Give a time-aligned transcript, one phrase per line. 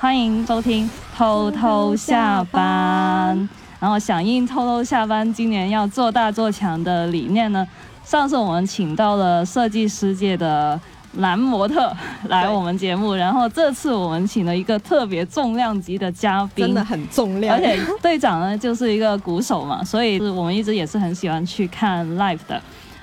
[0.00, 3.48] 欢迎收听偷偷下班。
[3.80, 7.66] 然后响应偷偷下班今年要做大做强的理念呢，
[8.04, 10.80] 上次我们请到了设计师界的
[11.14, 11.92] 男模特
[12.28, 17.56] 来我们节目，然后这次我们请了一个特别重量级的嘉宾，真的很重量。
[17.56, 22.62] 而且队长呢就是一个鼓手嘛，所以我们一直也是很喜欢去看 live 的，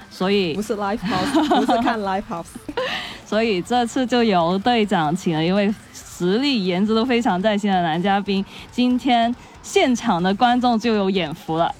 [0.09, 2.45] 所以不是 live house，不是看 live house，
[3.27, 5.73] 所以这次就由队长请了一位
[6.17, 9.35] 实力、颜值都非常在线的男嘉宾，今天。
[9.65, 11.73] 现场的观众就有眼福了，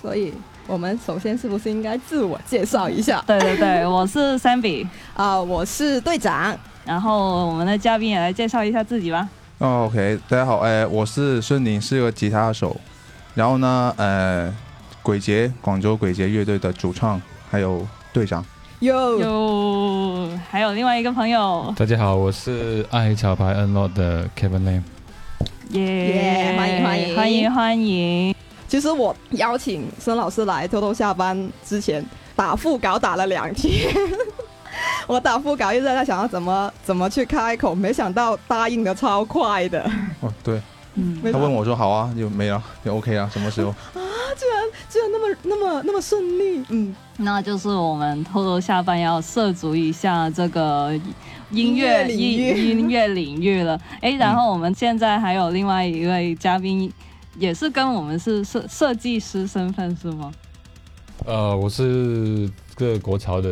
[0.00, 0.34] 所以
[0.66, 3.22] 我们首先是不是应该自我介绍一下？
[3.24, 9.28] 对对对，我是 Sammy 啊，我是队长，然后我们的嘉宾也来介绍一下自己吧。
[9.58, 12.76] 哦，OK，大家好，哎，我是孙宁，是个吉他手，
[13.36, 14.52] 然后呢，呃，
[15.00, 18.44] 鬼节广州鬼节乐队的主唱，还有队长。
[18.82, 21.72] 有有，还有另外一个朋友。
[21.76, 24.82] 大家好，我是暗黑桥牌 Unlock 的 Kevin Lam。
[25.70, 26.52] 耶！
[26.58, 28.34] 欢迎欢迎欢迎欢迎！
[28.66, 33.88] 其实我邀请孙老师来偷偷下班之前，打副稿打了两天。
[35.06, 39.88] 我打副稿一直在想要怎么怎么去开口，没想到答应的超快的。
[40.18, 40.60] 哦，对，
[40.94, 43.72] 嗯，他问我说好啊，就没了，就 OK 啊，什么时候？
[44.32, 50.98] 啊，居然居然那么那么那么顺利，嗯，那就是我们偷偷下班要涉足一下这个。
[51.50, 56.90] 音乐音音乐领域了， 哎，然后我们现在还有另外一位嘉宾，
[57.38, 60.32] 也是跟我们是设设计师身份是吗？
[61.26, 63.50] 呃，我是个国潮的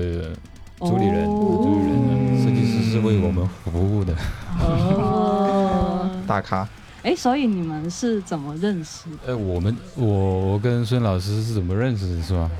[0.79, 4.15] 主理人，主理人，设计师是为我们服务的。
[4.61, 6.67] 哦， 大咖。
[7.03, 9.07] 哎，所以你们是怎么认识？
[9.27, 12.51] 哎，我们我我跟孙老师是怎么认识的，是吧？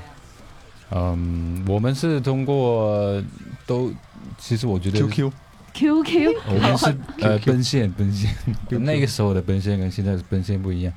[0.93, 3.23] 嗯，我们是通过
[3.67, 3.93] 都。
[4.39, 8.31] 其实我觉得 QQ，QQ，我们是呃奔现奔现，
[8.69, 10.93] 那个时候的奔现跟现在的奔现不一样。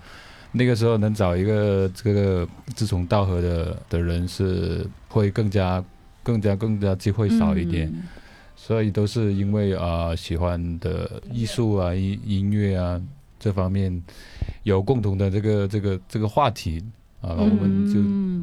[0.52, 5.84] 那个时候能找一个这个志同道合的的人是会更加
[6.22, 7.92] 更加更加机会少一点，
[8.56, 13.02] 所以都是因为啊喜欢的艺术啊音音乐啊
[13.44, 14.02] 这方面
[14.64, 16.82] 有共同的这个这个这个话题
[17.20, 17.86] 啊，我们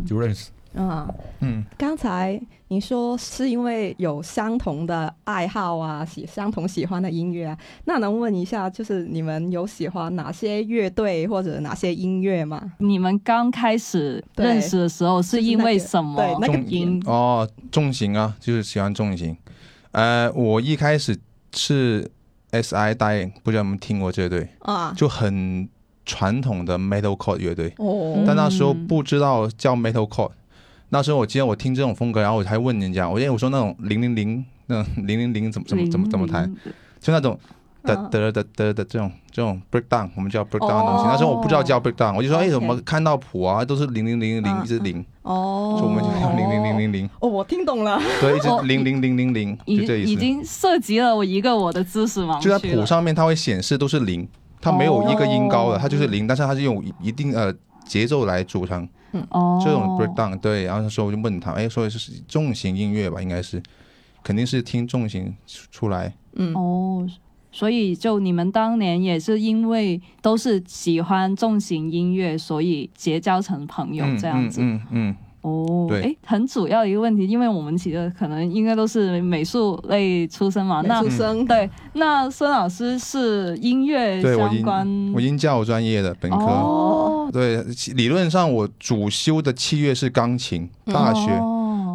[0.05, 0.51] 就就认识。
[0.77, 12.73] 啊嗯，刚才你说是因为有相同的爱好啊，喜相同喜欢的音乐啊，那能问一下，就是你们有喜欢哪些乐队或者哪些音乐吗？
[12.79, 16.15] 你们刚开始认识的时候是因为什么？
[16.17, 19.37] 对，那个音哦，重型啊，就是喜欢重型。
[19.91, 21.19] 呃，我一开始
[21.53, 22.09] 是
[22.51, 24.49] S I Dying，不知道有没有听过这队？
[24.61, 24.93] 啊？
[24.97, 25.69] 就很
[26.05, 27.73] 传统的 Metalcore 乐队。
[27.79, 30.31] 哦，但那时候不知道叫 Metalcore。
[30.91, 36.53] 那时候我记得我听这种风格，然后我还问人家，我因为我说那种零零零，那零零零怎么怎么怎么怎么弹，
[36.99, 37.39] 就那种
[37.85, 41.05] 的的的的的这种这种 breakdown，我们叫 breakdown 的东西。
[41.05, 47.11] 那时候我不知道叫 breakdown，我就说哎怎么看到谱啊都是零零零零一直零，哦，所以我们就用零零零零零。
[47.21, 48.01] 哦，我听懂了。
[48.21, 50.11] 对，一直零零零零零，就这意思。
[50.11, 54.29] 已经涉及了我一个我的知识盲就在谱上面它会显示都是零，
[54.61, 57.55] 它没有一个音高的，它就是零，但是它是用一定呃
[57.87, 58.89] 节奏来组成。
[59.13, 63.21] 嗯哦，这种 breakdown 对，然后那时候我就问他，哎，说的是重型音乐吧？
[63.21, 63.61] 应该是，
[64.23, 65.37] 肯定是听重型
[65.73, 66.15] 出来。
[66.35, 67.05] 嗯哦，
[67.53, 74.61] 所以就你们当年也是因为都是喜欢重型音乐，所以结交成朋友这样子。
[74.63, 75.17] 嗯嗯。
[75.43, 81.03] 哦，对，哎，很主要的一个问题，因为我们几个可能应该都是美术类出身嘛，那
[81.47, 87.65] 对，那孙老师是音乐相关，我音教专业的本科，哦，对，
[87.95, 91.31] 理论上我主修的器乐是钢琴，大学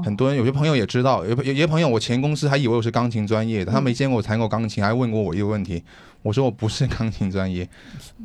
[0.05, 5.83] 很多人有些朋友也知道，有有些朋友我前公司还以为我是钢琴专业的，他没见过我弹过钢琴，还问过我一个问题，
[6.21, 7.67] 我说我不是钢琴专业，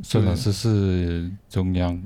[0.03, 1.99] 孙老师是中央。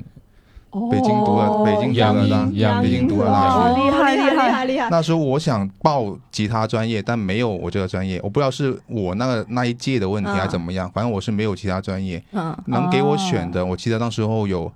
[0.91, 4.88] 北京读了，北京读的大，北京读了大学，厉害厉害厉害厉害。
[4.91, 12.23] 那时候我想报吉他专业，但没有我这个专业，我不知道是我那个那一届的问题还是怎么样，反正我是没有其他专业。
[12.32, 14.73] 嗯，能给我选的，我记得当时候有，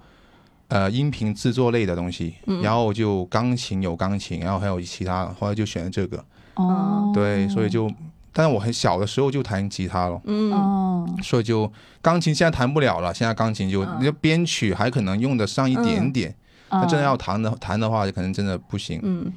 [0.68, 6.24] 呃，音频制作类的东西，然后就钢琴有钢琴，然后还有其他，后来就选了这个。
[6.54, 7.90] 哦，对，所以就。
[8.30, 11.68] 但是我很小的时候就弹吉他了，嗯，所以就
[12.00, 13.12] 钢琴现在弹不了了。
[13.12, 16.32] 现在钢琴就那编曲还可能用得上一点点，
[16.70, 19.00] 那真的要弹的弹的话，就可能真的不行。
[19.02, 19.32] 嗯。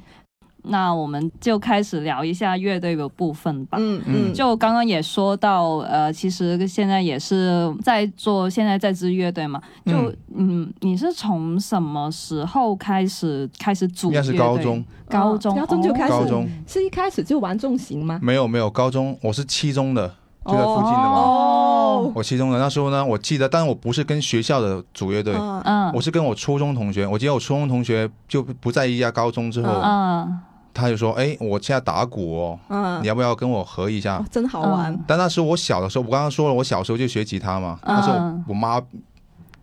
[0.62, 3.78] 那我们就开始聊一下乐队的部分吧。
[3.80, 9.60] 嗯嗯，就刚刚也说到，呃，其实现在也是在做现在在支乐队嘛。
[9.84, 14.08] 就嗯，你是从什么时候开始开始组？
[14.08, 16.10] 应该是高中，高中高中就开始。
[16.10, 18.18] 高中是一开始就玩重型吗？
[18.22, 20.08] 没有没有，高中我是七中的，
[20.46, 21.18] 就在附近的嘛。
[21.18, 27.06] 哦，我七中的那时候呢，我记得，但我不是跟学校的组乐队，嗯，我是跟我初中同学。
[27.06, 30.40] 我记得我初中同学就不在一家高中之后，嗯，
[30.74, 34.22] 他就说：“哎，我现在打鼓哦，嗯，你要不要跟我合一下？
[34.30, 38.16] 真好玩。”但那时候我小的时候，我刚刚说了，我小时候就学吉他嘛，那时候
[38.48, 38.80] 我妈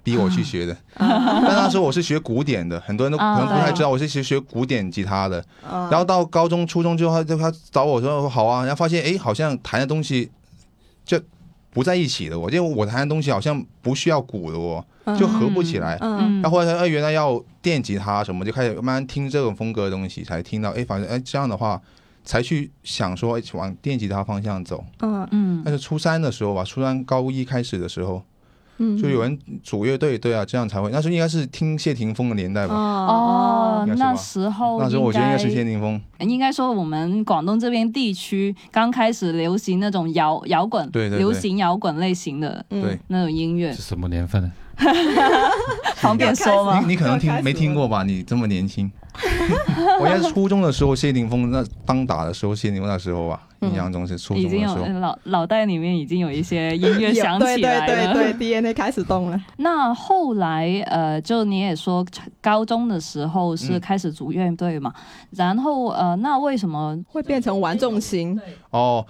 [0.04, 0.76] 逼我去学的。
[0.98, 5.44] 但那时候我是学古典的，很多人都可能不太知道我是学学古典吉他的。
[5.64, 10.30] 然后到高中、初中之后，他他找我说：“好啊。”然后发现哎，好像弹的东西
[11.06, 11.20] 就。
[11.80, 14.84] 不在一起的，我因为我弹的东西好像不需要鼓的哦，
[15.18, 15.98] 就合不起来。
[15.98, 21.82] 然后后来，哎，原来要电吉他什么，就开始慢慢听这种风格的东西，才听到，哎，反正哎这样的话，
[22.26, 24.84] 才去想说往电吉他方向走。
[25.00, 25.62] 嗯嗯。
[25.64, 28.22] 但是初三的时候吧，初三高一开始的时候。
[29.02, 30.90] 就有人组乐队，对啊，这样才会。
[30.92, 32.74] 那时候应该是听谢霆锋的年代吧？
[32.74, 36.02] 哦，那时候那时候我觉得应该是谢霆锋。
[36.20, 43.72] 应该说我们广东这边地区刚开始流行那种摇摇滚，对流行摇滚类型的，对那种音乐。
[43.74, 44.52] 是什么年份？
[45.98, 46.80] 方便说吗？
[46.80, 48.04] 你你可能听没听过吧？
[48.04, 48.90] 你这么年轻。
[50.00, 59.42] 我应该是初中的时候，谢霆锋那当打的时候，谢霆锋那时候吧，印象中是初中的时候，脑脑袋里面已经有一些音乐响起来了，对对对，DNA 开始动了。
[59.58, 62.06] 那后来呃，就你也说
[62.42, 64.94] 高中的时候是开始组乐队嘛，
[65.32, 68.40] 然后呃，那为什么会变成玩重型？
[68.72, 69.06] 哦。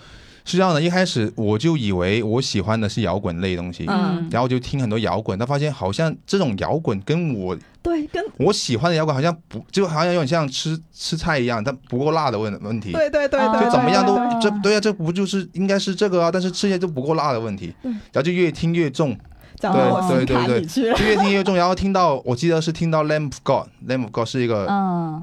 [0.46, 12.92] 是这样的，一开始我就以为我喜欢的是摇滚类东西，嗯，然后就听很多摇滚，但发现好像这种摇滚跟我对跟我喜欢的摇滚好像不，就好像有点像吃吃菜一样，但不够辣的问问题。
[12.92, 16.30] 对对对对，就怎么样都这对啊，这不就是应该是这个啊？
[16.32, 19.18] 但是吃起来就不够辣的问题，然后就越听越重。
[19.60, 24.66] 对对对对，越听越重，然后听到我记得是听到 Lamb of God，Lamb of God 是一个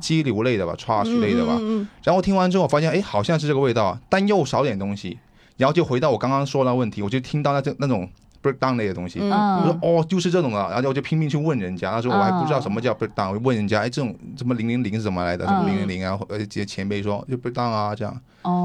[0.01, 1.59] 激流类的吧，trash 类的吧，
[2.05, 5.19] 然后听完之后我发现哎好像是这个味道，但又少点东西，
[5.57, 8.07] 然后就回到我刚刚说那问题，我就听到那这那种
[8.43, 18.21] breakdown 类的东西，我说哦就是这种的，然后我就拼命去问人家，那时候我还不知道什么叫 breakdown，我问人家哎这种什么零零零是怎么来的，什么零零零啊，而且这些前辈说就 breakdown 啊这样，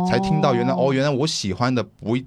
[0.09, 2.17] 才听到原来哦原来我喜欢的不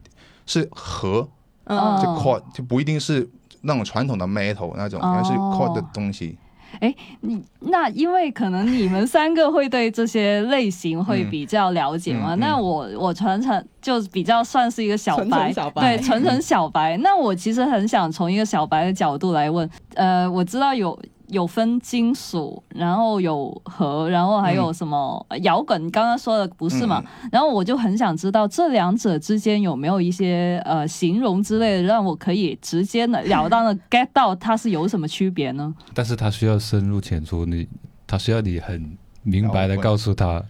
[0.47, 1.29] 是和。
[1.67, 1.75] 就
[2.21, 3.29] chord 就不一定是
[3.63, 6.37] 那种传统的 metal 那种，应该是 chord 的东西。
[6.81, 12.35] 哎，你那因为可能你们三个会对这些类型会比较了解嘛？
[12.35, 16.97] 那我我纯纯就比较算是一个小白，对，纯纯小白。
[16.97, 20.99] 那我其实很想从一个小白的角度来问，呃，我知道有。
[21.35, 25.91] 有分金属，然后有和，然后还有什么摇滚？
[25.91, 27.03] 刚刚说的不是嘛？
[27.31, 35.75] 然后我就很想知道这两者之间有没有一些呃形容之类的，让我可以直接的了当的 get 到它是有什么区别呢？
[35.93, 37.69] 但是它需要深入浅出，你
[38.07, 40.43] 它需要你很明白的告诉他，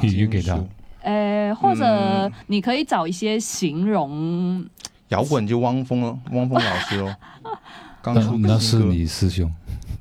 [0.00, 0.58] 比喻给他。
[1.02, 4.64] 呃，或者你可以找一些形容。
[5.08, 7.14] 摇滚就汪峰了，汪峰老师哦。
[8.02, 9.48] 刚出那是你师兄。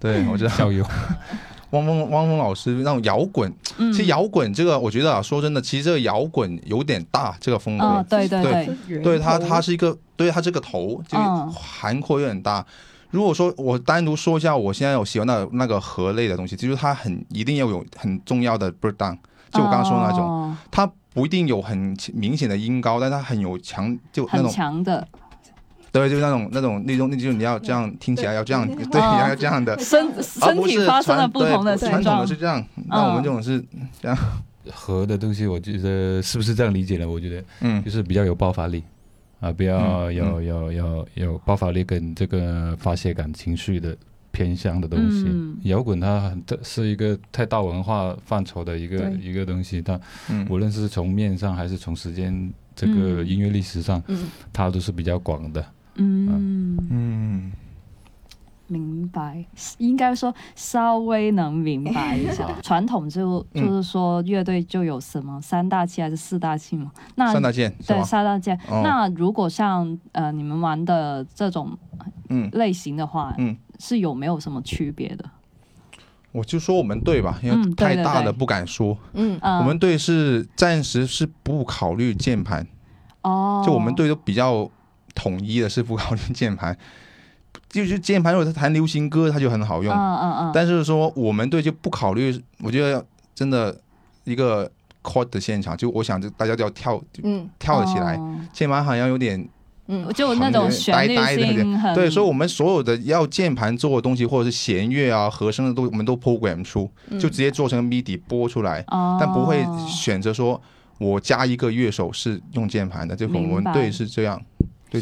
[0.01, 0.49] 对，我知道。
[0.49, 0.85] 校友。
[1.69, 9.17] 汪峰汪峰老师那种摇滚，其实摇滚这个，我觉得啊，说真的，其实这个摇滚有点大，这个风格，对对对，对。
[9.17, 11.17] 它它是一个，对它这个头就
[11.49, 12.65] 涵括有点大。
[13.09, 19.17] 如果说我单独说一下，我现在有喜欢的那个和类的东西，就是它很一定要有很重要的 breakdown，
[19.53, 25.07] 就我刚刚说那种，它不一定有很明显的音高，但它很有强，就那种强的。
[25.91, 33.63] 对，就是那种那种那种，那就是你要这样听起来要这样，对，要这样的身身体发生了不同的传统的是这样，那我们这种是
[34.01, 34.17] 这样。
[34.71, 37.09] 和的东西，我觉得是不是这样理解呢？
[37.09, 38.83] 我觉得，嗯，就是比较有爆发力
[39.39, 43.97] 啊，比较有有有有爆发力跟这个发泄感情绪的
[44.29, 45.25] 偏向的东西。
[45.63, 49.99] 摇滚它很是一个太大文化范畴的一个一个东西，它
[50.47, 54.01] 无论是从面上还是从时间这个音乐历史上，
[54.53, 55.65] 它都是比较广的。
[56.01, 57.51] 嗯嗯，
[58.67, 59.43] 明白，
[59.79, 62.47] 应该说稍微能明白一下。
[62.63, 66.91] 传统就就是说乐队就有什么三大器还是四大器嘛？
[67.15, 68.57] 那三大件对三大件。
[68.69, 71.77] 那如果像呃你们玩的这种
[72.29, 75.25] 嗯类型的话，嗯，是有没有什么区别的？
[76.31, 78.97] 我就说我们队吧，因为太大了不敢说。
[79.11, 82.65] 嗯，我们队是暂时是不考虑键盘。
[83.23, 84.71] 哦，就我们队都比较。
[85.21, 86.75] 统一的是不考虑键盘，
[87.69, 89.93] 就是键盘如果他弹流行歌，它就很好用。
[89.93, 90.51] 嗯嗯嗯。
[90.51, 93.79] 但是说我们队就不考虑，我觉得真的
[94.23, 94.69] 一个
[95.03, 98.19] chord 的现场，就我想就大家都要跳，嗯，跳了起来。
[98.51, 99.47] 键盘好像有点，
[99.87, 108.83] 嗯，就那种旋律性对，所以我们所有的要键盘做的东西，或者是弦乐啊、和声的都，我们都 program 出，就直接做成 MIDI 播出来，
[109.19, 110.59] 但不会选择说
[110.97, 114.41] 我加一个乐手是用键盘的，就我们队是这样。
[114.91, 115.01] 对，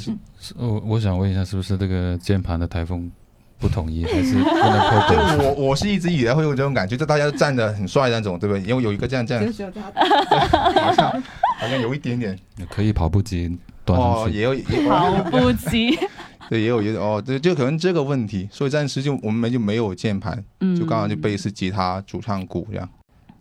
[0.55, 3.11] 我我想问一下，是不是这个键盘的台风
[3.57, 8.63] 不统一，还是 不能破就我我是一直以来会有这种感觉，就大家都站的很帅那种，对不对？
[8.63, 11.11] 因为有一个这样这样， 好像
[11.59, 12.37] 好像有一点点，
[12.69, 14.55] 可以跑步机端哦，也有
[14.87, 15.97] 跑步机，
[16.51, 20.37] 对，也有也有哦，对，就可能这个问题，所以暂时就我们就没有键盘，
[20.77, 22.87] 就刚刚就贝斯、吉他、主唱、鼓这样。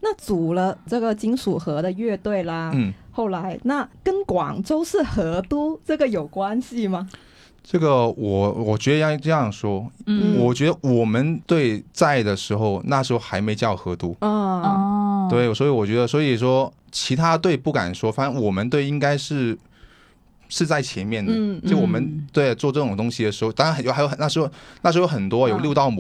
[0.00, 7.08] 那组了这个金属盒的乐队啦，嗯，后来那跟广州是河都这个有关系吗？
[7.70, 19.58] 这个我我觉得要这样说，嗯，我觉得我们队在的时候，那时候还没叫河都，哦，对，所以我觉得，所以说其他队不敢说，反正我们队应该是
[20.48, 24.50] 是在前面的，就我们对做这种东西的时候，当然有还有那时候
[24.80, 25.90] 那时候有很多有六道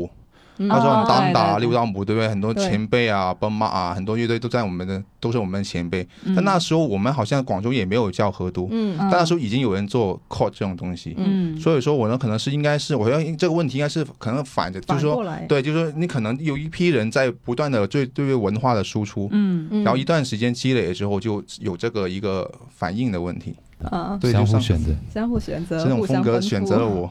[0.58, 0.68] 姆。
[0.68, 2.28] 那时候很当打六道姆，对不对？
[2.28, 6.06] 很多前辈啊，奔马啊，很多乐队都在我们的，都是我们的前辈。
[6.34, 11.14] 但那时候我们好像广州也没有叫河都，嗯但那时候已经有人做 core 这种东西。
[11.16, 23.54] 嗯，所以说我呢，可能是应该是，我要这个问题应该是可能反着，就是说，对，就是说你可能有一批人在不断的对对文化的输出，嗯，然后一段时间积累了之后，就有这个一个反应的问题。
[23.92, 27.08] 啊，相互选择，相互选择，这种风格选择了我。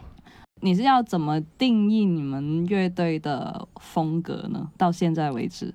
[0.59, 4.67] 你是要怎么定义你们乐队的风格呢？
[4.77, 5.73] 到现在为止，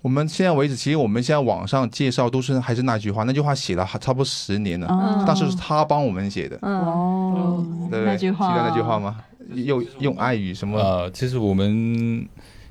[0.00, 6.58] 我们现在为止，其实我们现在网上介绍都是还是那句话，那句话写了差不多十年了，当时是他帮我们写的。
[6.62, 9.22] 哦，那句话，记得那句话吗？
[9.54, 10.78] 用用爱语什么？
[10.78, 11.68] 呃，其实我们，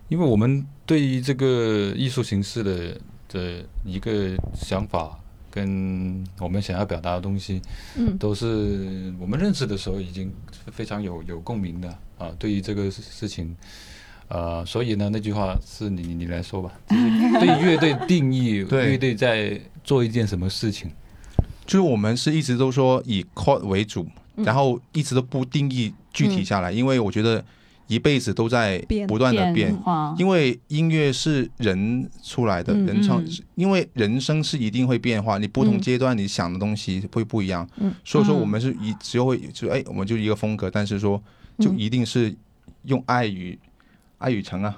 [0.07, 5.17] 因为我们对于这个艺术形式的的一个想法。
[5.51, 7.61] 跟我们想要表达的东西，
[7.97, 10.31] 嗯，都是我们认识的时候已经
[10.71, 12.31] 非常有有共鸣的啊。
[12.39, 13.55] 对于这个事情，
[14.29, 16.71] 呃，所以呢，那句话是你你来说吧。
[16.87, 20.89] 对乐队定义， 乐队在做一件什么事情？
[21.65, 27.43] 就是我们是一直都说以 chord 为主，然后一直都不定义具体下来，因为我觉得。
[27.91, 29.77] 一辈子都在不断的变，
[30.17, 33.21] 因为音乐是人出来的，人创，
[33.55, 37.67] 因为人生是一定会变化，你不同阶段你想的东西会不一样，
[38.05, 41.21] 所以说我们是一只有会就哎，我们就一个风格，但是说
[41.59, 42.33] 就一定是
[42.83, 43.59] 用爱与
[44.19, 44.73] 爱与诚啊。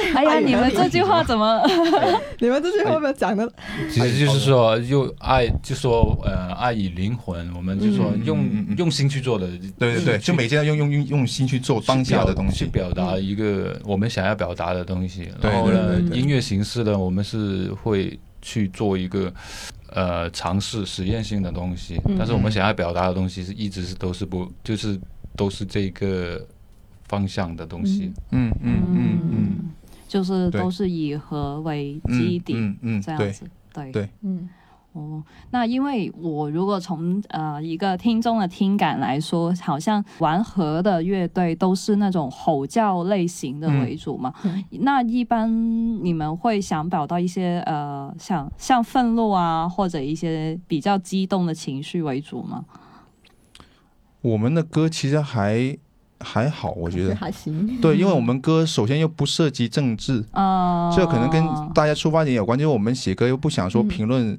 [0.14, 1.62] 哎呀，你们这句话怎么？
[2.38, 3.50] 你们这句话有讲的？
[3.90, 8.44] 其实就是说，用爱，就说呃，爱与灵魂，我们就说用
[8.76, 9.46] 用心去做的。
[9.78, 15.28] 对对对，就每天要用用用用心去做当下的东西，去表达一个我们想要表达的东西。
[15.40, 19.32] 然后呢，音乐形式呢，我们是会去做一个
[19.90, 22.00] 呃尝试实验性的东西。
[22.16, 24.98] 但是我们想要表达的东西是一直是都是不就是
[25.36, 26.44] 都是这个
[27.08, 28.12] 方向的东西。
[28.30, 29.70] 嗯嗯嗯嗯。
[30.10, 34.48] 就是都是以和为基底，嗯嗯，这样子，对对，嗯
[34.92, 44.34] 哦，那因为我如果从呃一个听众的听感来说，好像玩和的乐队都是那种吼叫类型的为主嘛。
[44.80, 45.48] 那一般
[46.04, 52.64] 你们会想表达一些呃像像愤怒啊，或者一些比较激动的情绪为主吗？
[54.22, 55.78] 我们的歌其实还。
[56.20, 57.80] 还好，我觉得还行。
[57.80, 61.42] 对，因为我们歌首先又不涉及政治，啊， 这可能跟
[61.74, 62.58] 大家出发点有关。
[62.58, 64.38] 就是我们写歌又不想说评论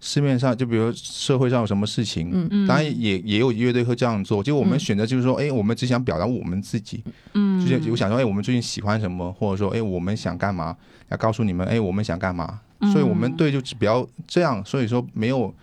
[0.00, 4.42] 市面上，就比如社会上有什么事情，嗯嗯，当然也也有乐队会这样做。
[4.42, 10.76] 就我们选择就是说，哎，我们只想表达我们自己，嗯，就是我想说，哎，我们最近喜欢什么，或者说，哎，我们想干嘛，
[11.10, 12.58] 要告诉你们，哎，我们想干嘛。
[12.92, 15.54] 所以我们队就比较这样，所以说没有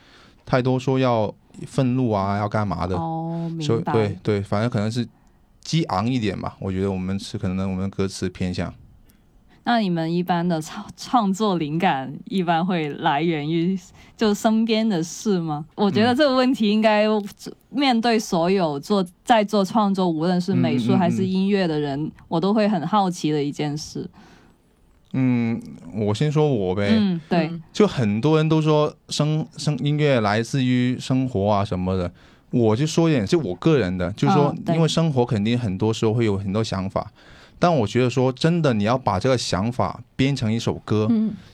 [0.45, 1.29] 太多说要
[1.67, 2.95] 愤怒啊，要干嘛的。
[2.95, 3.91] 哦，明白。
[3.91, 5.05] 对对，反正可能是。
[5.69, 8.73] 激昂一点吧，我觉得我们是可能我们歌词偏向。
[9.65, 13.77] 那你们一般的创创作灵感一般会来源于
[14.17, 15.63] 就身边的事吗？
[15.75, 17.05] 我觉得这个问题应该
[17.69, 24.09] 面对所有做在做创作，无论是美术还是音乐的人，我都会很好奇的一件事。
[25.13, 25.61] 嗯，
[25.93, 26.95] 我先说我呗。
[26.97, 27.51] 嗯，对。
[27.71, 32.11] 就很多人都说生生音乐来自于生活啊什么的。
[32.51, 37.11] 我就说一点，就我个人的，就是说，因为生活肯定很多时候会有很多想法，
[37.59, 41.07] 但我觉得说真的，你要把这个想法编成一首歌，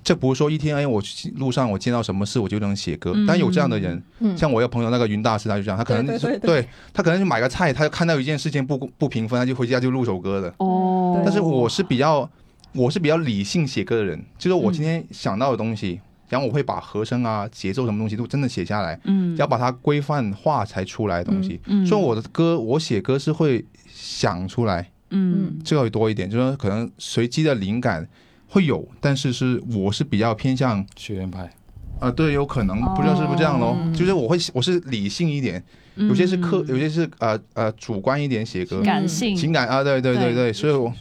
[0.04, 1.02] 这不是说一天哎，我
[1.36, 3.14] 路上我见到什么事我就能写歌。
[3.28, 4.02] 但有这样的人，
[4.38, 10.54] 像我有朋友那个云大师，他就这样，他可能对他可能就买个菜，他就看到一件事情不不平分，他就回家就录首歌的。
[10.60, 12.30] 哦，但是我是比较
[12.74, 16.00] 我是比较理性写歌的人，就是我今天想到的东西。
[16.30, 21.60] 然后我会把和声啊、节奏什么东西都真的写下来，嗯，要把它规范化才出来的东西。
[21.66, 28.08] 嗯，所以我的歌，我写歌是会想出来，嗯，这个会多一点，就是说可能随机的灵感
[28.48, 31.52] 会有，但是是我是比较偏向学院派，
[32.00, 33.76] 啊，对，有可能，不知道是不是这样喽？
[33.94, 35.64] 就是我会，我是理性一点，
[35.96, 39.36] 有些是客，有些是呃呃主观一点写歌，感性。
[39.36, 40.34] 情感啊，对对对。
[40.34, 40.94] 对，所以我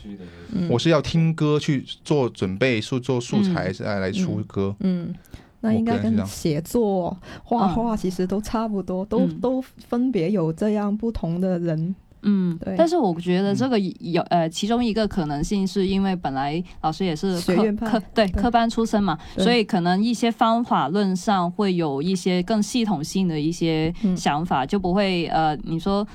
[0.68, 4.74] 我是要听歌去做准备，素做素材来来出歌。
[4.80, 5.12] 嗯，
[5.60, 11.94] 那应该跟写作、画画其实都差不多，都都分别有这样不同的人。
[12.25, 12.75] 嗯，对。
[12.76, 26.07] 但是我觉得这个有呃，其中一个可能性是因为本来老师也是科科对科班出身嘛，所以可能一些方法论上会有一些更系统性的一些想法，就不会呃，你说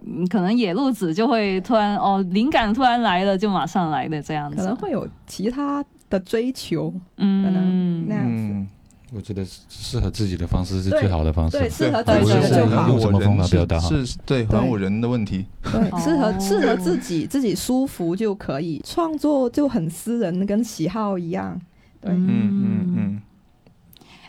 [0.00, 8.66] 你可能野路子就会突然哦，灵感突然来了就马上来的这样子，可能会有其他的追求，嗯，可能那样子。
[9.14, 12.88] 我觉得适合自己的方式是最好的方式，对，适合自己的就好。
[12.88, 13.78] 用什么方法表达？
[13.78, 15.46] 是对，还我人的问题。
[15.62, 18.82] 对，适合适合自己，自己舒服就可以。
[18.84, 21.60] 创作就很私人，跟喜好一样。
[22.00, 23.22] 对，嗯嗯嗯。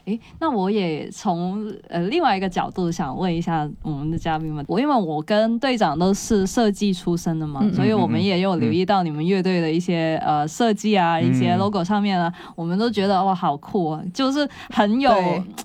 [0.05, 15.12] 哎，那我也从呃另外一个角度想问一下我们的嘉宾们，我因为我跟队长都是设计出身的嘛，所以我们也有留意到你们乐队的一些呃设计啊，一些 logo 上面啊，我们都觉得哇好酷啊，就是很有，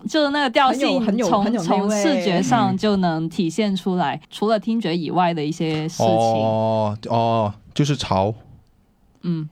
[0.09, 6.07] 就是那个调性，从从视觉上就能体现出来，除了听觉以外的一些事情。
[6.07, 8.33] 哦哦，就是潮，
[9.23, 9.49] 嗯。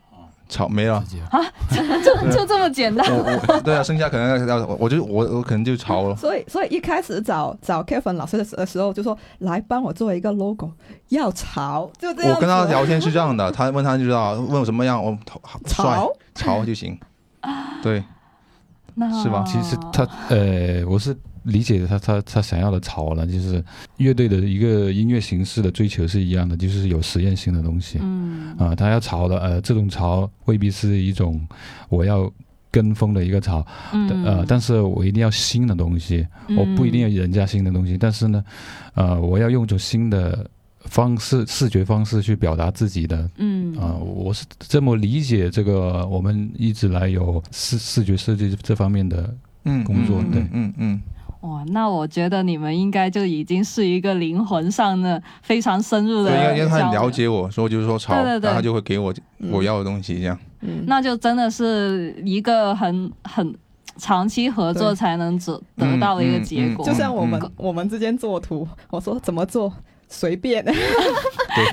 [0.49, 0.97] 炒没了
[1.31, 1.39] 啊，
[1.71, 3.07] 就就这么简单。
[3.07, 6.17] 我对啊，剩下可能要要，我就我我可能就炒了。
[6.17, 10.71] 所以所以一开始找找 Kevin 老师的的时候，就说来帮我做一个 logo，
[11.11, 12.35] 要潮，就这样。
[12.35, 15.17] 我跟他聊天是这样的，他问他就知道，问我什么样，我
[15.67, 16.99] 潮潮就行。
[17.83, 18.03] 对，
[19.23, 19.45] 是吧？
[19.47, 21.17] 其实他呃，我是。
[21.49, 23.63] 理解他他他想要的潮了，就是
[23.97, 27.99] 乐队的一个音乐形式的追求是一样的，就是有实验性的东西。
[28.01, 31.41] 嗯啊，他要潮的，呃，这种潮未必是一种
[31.89, 32.31] 我要
[32.71, 38.45] 跟风的一个潮，嗯呃，但是我一定要新的东西，我不一定要人家新的东西，但是呢，
[38.95, 40.49] 呃，我要用一种新的
[40.81, 43.31] 方式视觉方式去表达自己的。
[43.37, 49.35] 嗯啊，我是这么理解这个，我们一直来有视视觉设计这方面的
[49.85, 51.01] 工作，对，嗯嗯。
[51.41, 56.31] 哇，那我觉得你们应该就已经是一个灵魂上的非常深入的。
[56.31, 59.15] 对，因为他很了解我，所以就是说，对对对他就会给我
[59.53, 60.37] 我要的东西，这样。
[60.63, 63.55] 嗯，那就真的是一个很很
[63.97, 66.85] 长期合作才能得得到的一个结果。
[66.85, 69.73] 就像我们我们之间做图，我说怎么做
[70.09, 70.65] 随便，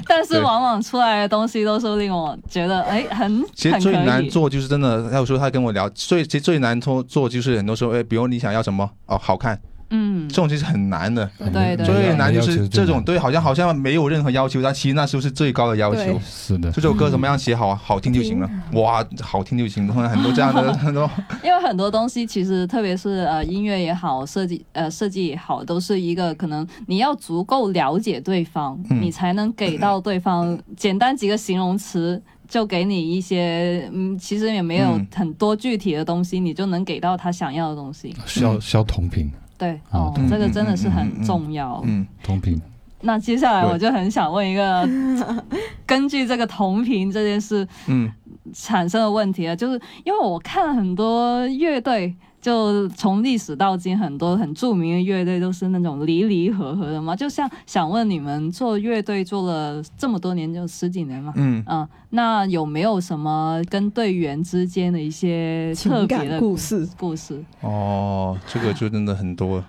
[0.08, 3.44] 但是往往出来的东西都是令我觉得哎很。
[3.54, 9.60] 其实最难做就是真的，有时候他跟我聊，最其实最难做做就是很多时候哎，比如你想要什么哦，好看。
[9.96, 16.20] 嗯，这种其实很难的，对对，最难就是这种，对，好像好像没有任何要求，但其实那时候是最高的要求？
[16.24, 21.10] 是的，这首歌怎么样写好，好听就行了，哇，好听就行，很多这样的很多。
[21.44, 38.14] 因为很多东西其实，特别是呃音乐也好，设计呃设计也好，都是一个可能你要足够了解对方，你才能给到对方简单几个形容词，就给你一些嗯，其实也没有很多具体的东西，你就能给到他想要的东西。
[38.26, 39.32] 需要需要同频。
[39.58, 41.82] 对哦，这个真的是很重要。
[41.86, 42.62] 嗯，同频。
[43.02, 44.88] 那接下来我就很想问一个，
[45.86, 48.12] 根据这个同频这件事，嗯，
[48.54, 52.16] 产生的问题啊，就是因为我看了很多乐队。
[52.46, 57.16] 就从历史到今，很多很著名的乐队都是那种离离合合的嘛。
[57.16, 61.34] 就像想问你们做乐队做了这么多年，就十几年嘛。
[61.38, 66.88] 嗯嗯，那有没有什么跟队员之间的一些特别的故事？
[67.00, 67.44] 故事？
[67.62, 69.64] 哦，这个就真的很多。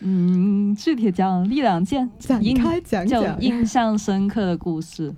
[0.00, 5.14] 嗯，具体讲一两件，展开讲讲印象深刻的故事。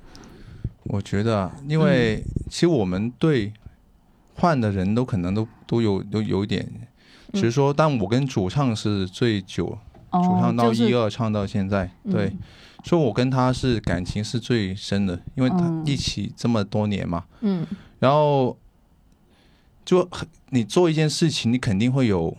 [0.82, 3.54] 我觉得，因为其实我们对
[4.34, 6.70] 换的人都可能都都有都有一点。
[7.32, 9.78] 只是说，但我跟主唱是最久，
[10.10, 12.32] 主唱到一二唱到现在，对，
[12.84, 17.66] 所以我跟他是感情是最深的，因为他一起这么多年嘛，嗯，
[17.98, 18.56] 然后
[19.84, 22.36] 就很你做一件事情，你肯定会有，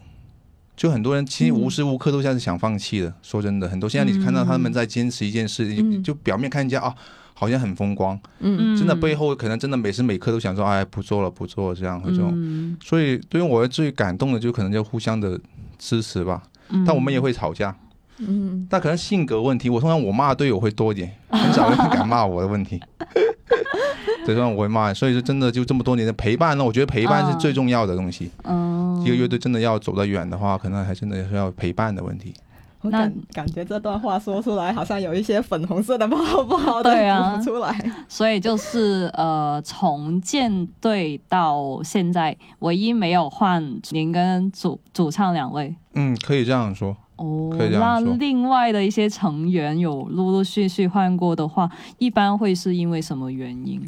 [0.76, 3.14] 就很多人其实无时无刻都像是想放弃的。
[3.22, 6.96] 说真的，很多现在你看到他们在坚持一件事，就表面看人家啊。
[7.42, 15.42] 好像很风光，嗯，真的背后可能真的每时每刻都想说，哎，不做了，不做了这样这种，所以对于我最感动的就可能就互相的
[15.80, 16.44] 支持吧。
[16.86, 17.76] 但我们也会吵架，
[18.20, 22.80] 嗯，但可能性格问题，我通常我骂队友会多一点， 很少人敢骂我的问题。
[24.24, 28.30] 对，通常我会骂，所以说真的就这么多年的陪伴呢，我觉得陪伴是最重要的东西。
[28.44, 32.32] 嗯，一个乐队真的要走得远的话，可能还真的是要陪伴的问题。
[32.82, 37.78] 我感感觉这段话说出来，好像有一些粉红色的泡泡对啊出来。
[38.08, 45.76] 所以就是呃，从建队到现在，唯一没有换您跟主主唱两位。
[45.94, 46.98] 嗯，可以这样说。
[47.17, 53.80] 哦，那另外的一些成员有陆陆续续换过的话，一般会是因为什么原因？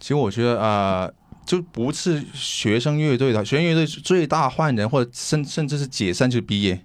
[0.00, 1.14] 其实我觉得呃，
[1.46, 6.80] 就不是学生乐队的，学生乐队最大换人或者甚甚至是解散就毕业。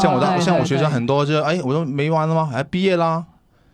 [0.00, 2.50] 像我的，像我学生很多，就哎，我说没玩了吗？
[2.52, 3.24] 哎，毕业啦，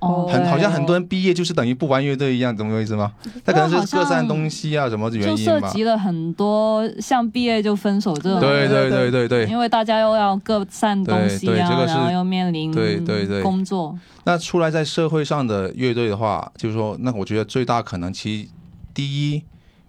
[0.00, 3.12] 哦，很好像很多人毕业就是等于不玩乐队一样，懂我意思吗？
[3.44, 13.98] 他可能是各散东西啊，什么原因就涉及了很多像毕业就分手这种，对对对对对，因为大家又要各散东西啊，然后又面临对对对工作。
[14.24, 18.48] 那出来在社会上的乐队的话，就是说，那我觉得最大可能，其实
[18.92, 19.42] 第一。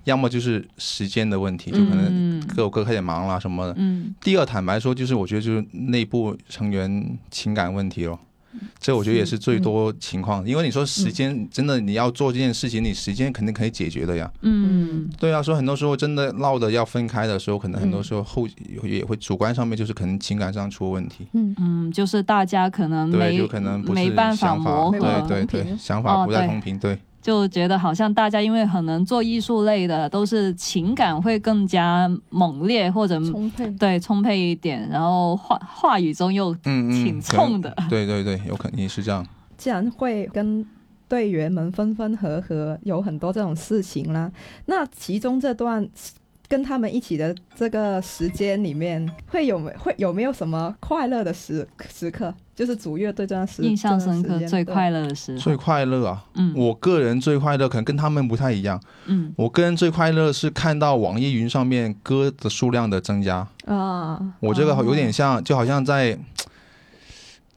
[0.07, 3.73] 要么就是时间的问题，就可能各有各开始忙啦什么的。
[3.77, 4.15] 嗯。
[4.21, 8.17] 第二，坦白说，就是我觉得就是内部成员情感问题咯。
[8.79, 10.47] 这我觉得也是最多情况。
[10.47, 14.31] 因为你说时间真的你要做这件事情，你时间肯定可以解决的呀。
[14.43, 15.09] 嗯。
[15.19, 18.47] 对啊，说很多时候真的闹的要分开的时候，可能很多时候后
[18.81, 21.27] 也会主观上面就是可能情感上出问题。
[21.33, 26.97] 嗯嗯，就是大家可能对，就可能不是想法，对对对，想法不太同频，对。
[27.21, 39.25] 就觉得好像大家因为可能做艺术类的都是情感会更加猛烈或者充沛，对充沛一点，然后话话语中又挺冲的，对对对，有肯定是这样。
[39.57, 40.65] 既然会跟
[41.09, 44.31] 队员们分分合合，有很多这种事情啦，
[44.65, 45.87] 那其中这段。
[46.49, 52.33] 跟他们一起的这个时间里面，会有没会有没有什么快乐的时时刻？
[52.55, 56.25] 就是组乐队这段时印象深刻、最快乐的时最快乐啊！
[56.33, 58.81] 嗯，我个人最快乐可能跟他们不太一样。
[59.05, 64.19] 嗯，我个人最快乐是看到网易云上面歌的数量的增加啊！
[64.39, 66.17] 我这个有点像，就好像在，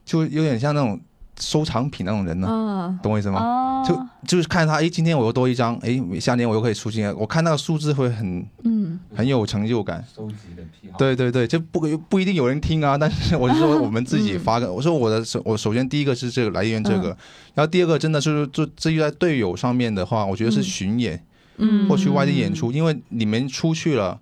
[0.05, 1.01] 就有点像那种。
[1.41, 3.83] 收藏品那种人呢，懂我意思吗？
[3.87, 7.05] 就就是看他，哎，今天我又多一张，哎，下年我又可以出新。
[7.15, 10.05] 我看那个数字会很，嗯，很有成就感。
[10.15, 10.99] 收集的癖好。
[10.99, 17.09] 对对对，就不不一定有人听啊， 但是我就说我们自己发个，我说我的首我首先第一个是这个来源这个，
[17.55, 21.25] 然后第二个真的是就至于在队友上面的话，我觉得是巡演，
[21.57, 24.21] 嗯，或去外地演出，因为你们出去了。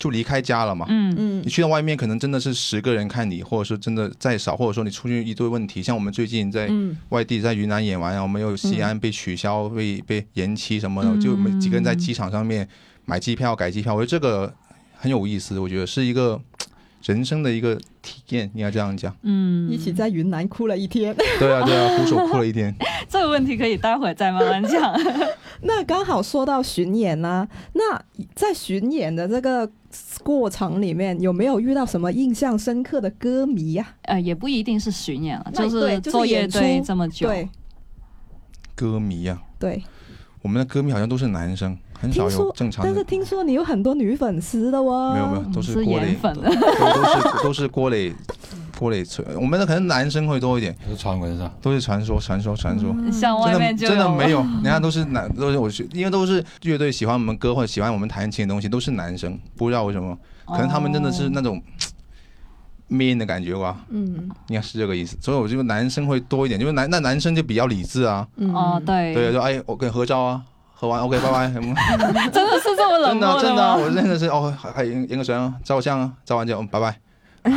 [0.00, 6.70] 就离开家了嘛，嗯嗯，你去到外面可能真的是十个人看你，或者说真的再少，或者说你出去一堆问题，像我们最近在
[7.10, 12.66] 外地在云南演完，我们有西安被取消、被被延期什么的，就几个人在机场上面
[13.04, 14.50] 买机票、改机票，我觉得这个
[14.96, 16.40] 很有意思，我觉得是一个
[17.04, 19.14] 人生的一个体验，应该这样讲。
[19.22, 21.14] 嗯，一起在云南哭了一天。
[21.38, 22.74] 对啊对啊，徒手哭了一天。
[23.06, 24.98] 这个问题可以待会儿再慢慢讲。
[25.60, 28.02] 那刚好说到巡演呢，那
[28.34, 29.70] 在巡演的这个。
[30.22, 33.94] 过程里面有没有遇到什么印象深刻的歌迷呀？
[34.02, 37.26] 呃，也不一定是巡演了，就是做乐队这么久。
[37.28, 37.48] 对，
[38.74, 39.82] 歌迷呀，对，
[40.42, 42.84] 我们的歌迷好像都是男生，很少有正常。
[42.84, 45.12] 但是听说你有很多女粉丝的哦。
[45.14, 48.12] 没有没有，都是郭磊粉，都是都是郭磊。
[48.80, 49.04] 郭磊，
[49.36, 51.52] 我们的可能男生会多一点，是传闻是吧？
[51.60, 52.96] 都是传说，传说，传说。
[53.12, 60.16] 像外面就真的没有， 你看都是男，都是我，因为都是乐队喜欢我们歌或者喜欢我们弹琴的东西，都是男生，不知道为什么，
[60.46, 61.62] 可能他们真的是那种
[62.88, 63.84] man 的感觉吧。
[63.90, 65.14] 嗯，应该是这个意思。
[65.20, 68.26] 所以我觉得男生会多一点，因为男那男生就比较理智啊。
[68.54, 69.12] 哦，对。
[69.12, 71.50] 对，就哎，我跟你合照啊，合完 OK，拜拜。
[72.32, 76.96] 真的是这么冷漠的真的，真的，我真的是哦，还还影影个相，照个相啊，照完就拜拜。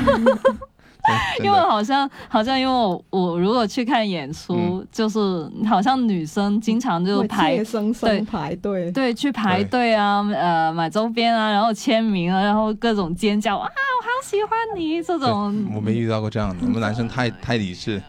[1.43, 5.19] 因为好像好像因为我我如果去看演出，就是
[5.67, 7.61] 好像女生经常就排
[8.01, 15.65] 对排队对去排队啊，呃买周边啊，然后签名啊，然后各种尖叫啊，我好喜欢你这种。
[15.75, 18.01] 我没遇到过这样的，我们男生太太理智，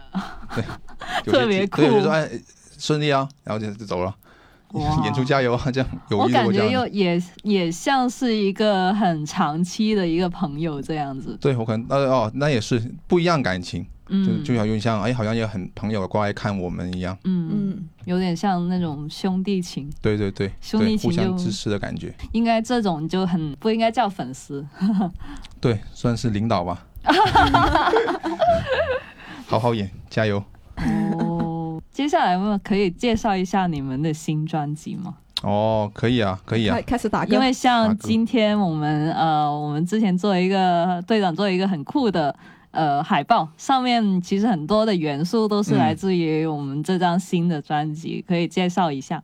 [0.55, 0.65] 对，
[1.33, 1.83] 特别酷。
[1.83, 2.29] 就说哎
[2.79, 4.15] 顺利啊，然后就就走了。
[5.05, 5.71] 演出加油啊！
[5.71, 11.39] 这样有，我感觉又也也像是一个很长期的一个朋友这样子。
[11.41, 17.17] 对，我可能呃哦，那也是不一样感情，就就有点像哎，好像也很朋友过来看我们一样。
[17.25, 19.89] 嗯嗯，有点像那种兄弟情。
[20.03, 22.13] 对对对，兄弟情互相支持的感觉。
[22.33, 24.67] 应该这种就很不应该叫粉丝。
[25.61, 26.85] 对，算是领导吧。
[29.47, 30.43] 好好演，加油。
[31.95, 35.15] 接下来，我们可以介绍一下你们的新专辑吗？
[35.45, 37.33] 哦，可以啊，可以啊，开始打歌。
[37.33, 42.35] 因为像今天我们呃，我们之前做一个队长做一个很酷的
[42.73, 49.23] 呃海报，上面其实很多的元素都是来自于我们这张新的专辑，可以介绍一下。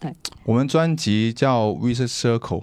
[0.00, 0.10] 对，
[0.44, 2.62] 我们专辑叫 Visit Circle，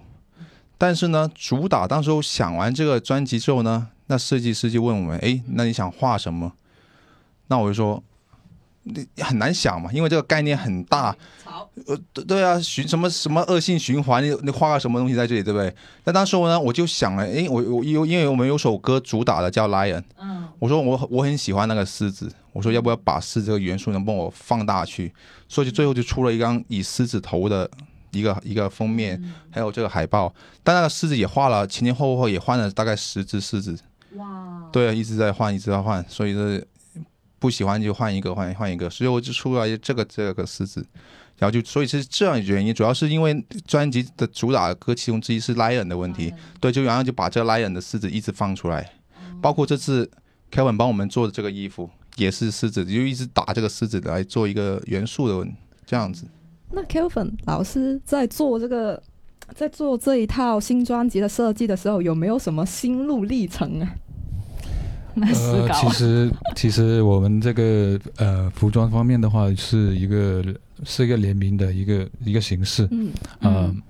[0.79, 3.89] 但是呢，主打当时候想完这个专辑之后呢。
[4.07, 6.53] 那设计师就问我们，哎，那你想画什么？
[7.49, 8.03] 那我就说。
[8.83, 11.15] 你很难想嘛，因为这个概念很大。
[11.87, 14.23] 呃，对啊，循什么什么恶性循环？
[14.23, 15.73] 你你画个什么东西在这里，对不对？
[16.03, 25.11] 那当时我呢，我就想了，哎，我我有因为我们有首歌主打的叫 Lion，嗯，我说我我很喜欢那个狮子，我说要不要把狮子这个元素能帮我放大去？
[25.49, 27.69] 所以就最后就出了一张以狮子头的
[28.11, 29.19] 一个一个封面，
[29.49, 30.31] 还有这个海报。
[30.63, 33.75] 但那个狮子也画了，前前后后也换了大概十只狮子。
[34.15, 34.69] 哇！
[34.71, 36.67] 对啊，一直在换，一直在换，所以是。
[37.43, 40.79] 不喜欢就换一个，换换一个，所以我就出来这个这个狮子，
[41.38, 48.93] 然后就所以是这样原因，主要是因为专辑的主打歌其中之一是 Lion 的问题，对，就然后就把这个 Lion 的狮子一直放出来，
[49.41, 50.10] 包括这次
[50.49, 55.45] Kevin 帮我们做的这个衣服也是狮子，就一直打这个狮子来做一个元素的
[55.86, 56.25] 这样子。
[56.71, 59.03] 那 Kevin 老师在做这个
[59.53, 63.95] 在做这一套新专辑的设计的时候，有没有什么心路历程啊？
[65.15, 70.43] 呃，其实 其实我们这个呃服装方面的话，是一个
[70.84, 72.88] 是一个联名的一个一个形式，
[73.41, 73.82] 嗯，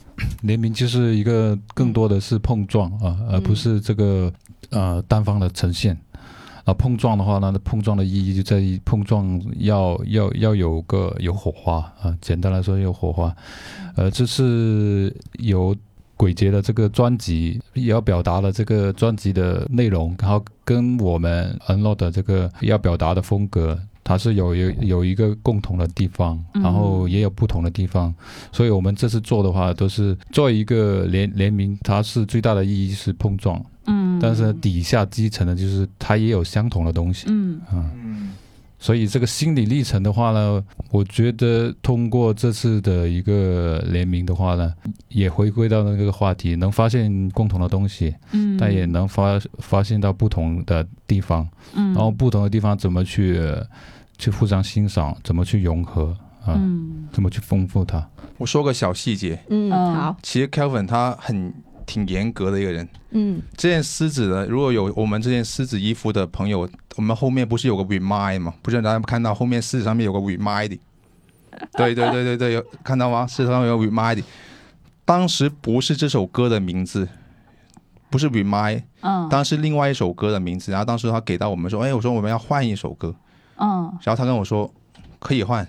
[0.41, 4.31] 联名就是一个更多的是碰撞啊，而不是这个
[4.69, 5.97] 呃单方的呈现。
[6.65, 13.35] 啊，碰撞的话呢，碰撞的意义就在于碰撞要要要有个有火花啊，简单来说有火花。
[13.95, 15.75] 呃，这是有。
[16.15, 28.13] 鬼节的这个专辑也要表达了这个专辑的内容，然后跟我们 Unload 的这个要表达的风格，它是有有有一个共同的地方，然后也有不同的地方，
[28.51, 37.61] 所以我们这次做的话，都是做一个联联名，它是最大的意义是碰撞，嗯，但是底下基层的就是它也有相同的东西，嗯。
[37.71, 38.32] 嗯。
[38.83, 44.73] 所以这个心理历程的话呢，我觉得通过这次的一个联名的话呢，
[45.07, 53.39] 也回归到那个话题，能发现共同的东西，嗯，但也能发发现到不同的地方，嗯，然后不同的地方怎么去
[54.17, 56.13] 去互相欣赏，怎么去融合
[56.45, 56.59] 啊，
[57.13, 58.05] 怎么去丰富它。
[58.37, 61.53] 我说个小细节，嗯，好，其实 Kevin 他很。
[61.85, 68.53] 挺严格的一个人，嗯，这件狮子的，如果有我们这件狮子衣服的朋友，我们后面不是有个 remind 吗？
[68.61, 70.77] 不知道大家看到后面狮子上面有个 remind，
[71.73, 73.27] 对对对对对，有看到吗？
[73.27, 74.23] 狮子上面有 remind，
[75.05, 77.07] 当时不是这首歌的名字，
[78.09, 83.13] 不是 remind，嗯，当时另外一首歌的名字，然后当时他给到我们说，哎，我说我们要换一首歌，
[83.57, 84.73] 嗯，然后他跟我说
[85.19, 85.67] 可以换。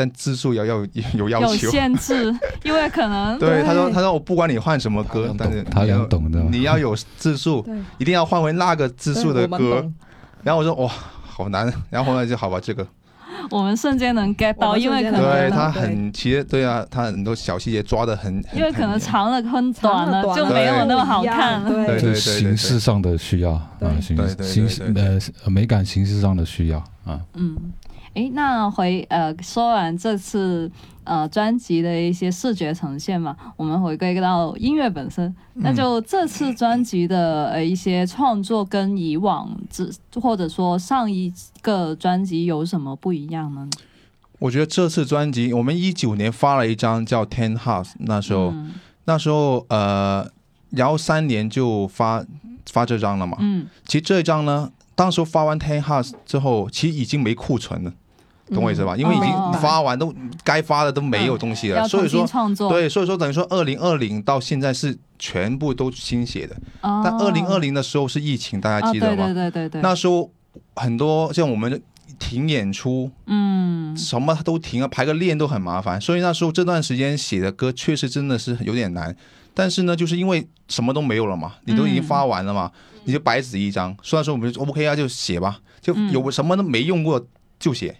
[0.00, 2.34] 但字数要要 有要求，有限制，
[2.64, 7.62] 因为可能对他说他说我不管你换什么歌，但是他要懂的，你要有字数，
[7.98, 9.86] 一定要换回那个字数的歌。
[10.42, 10.90] 然后我说哇，
[11.22, 11.70] 好难。
[11.90, 12.86] 然后后来就好吧，这个。
[13.50, 21.64] 我们瞬间能 get 到，因为可能对他很其实对啊，他很多小细节抓的很，因为可能长了跟短了就没有那么好看。
[21.64, 21.86] 对。
[21.86, 23.68] 对对，形式上的需要啊，
[24.00, 24.82] 形形式
[25.44, 27.72] 呃美感形式上的需要啊，嗯。
[28.12, 30.68] 哎，那回呃说完这次
[31.04, 39.88] 呃专辑的一些视觉呈现嘛，我们回归到音乐本身，那就这次专辑的呃一些创作跟以往之
[40.20, 43.68] 或者说上一个专辑有什么不一样呢？
[44.40, 48.52] 我觉得这次专辑，我们一九年发了一张叫《Ten House》，那时候
[49.04, 50.28] 那时候呃，
[50.70, 52.24] 然后三年就发
[52.72, 53.36] 发这张了嘛。
[53.38, 57.90] 嗯，其实这一张呢，当时发完《Ten House》之后，其实已经没库存了。
[58.52, 58.94] 懂我意思吧？
[58.94, 59.32] 因为已经
[59.62, 60.12] 发完，都
[60.44, 62.26] 该发的都没有东西了，所以说
[62.68, 66.54] 对，所以说等于说二零二零到现在是全部都新写的。
[66.82, 69.24] 但二零二零的时候是疫情，大家记得吗？
[69.24, 69.80] 对对对对。
[69.80, 70.30] 那时候
[70.76, 71.80] 很多像我们
[72.18, 79.16] 停演出，嗯，什么都停了，排个练都很麻烦，所以那时候这段时间写的歌确实真的是有点难。
[79.54, 82.70] 但是呢，就是因为什么都没有了嘛，你都已经发完了嘛，
[83.04, 83.96] 你就白纸一张。
[84.02, 87.26] 虽然说我们 OK 啊，就写吧，就有什么都没用过
[87.58, 87.96] 就写。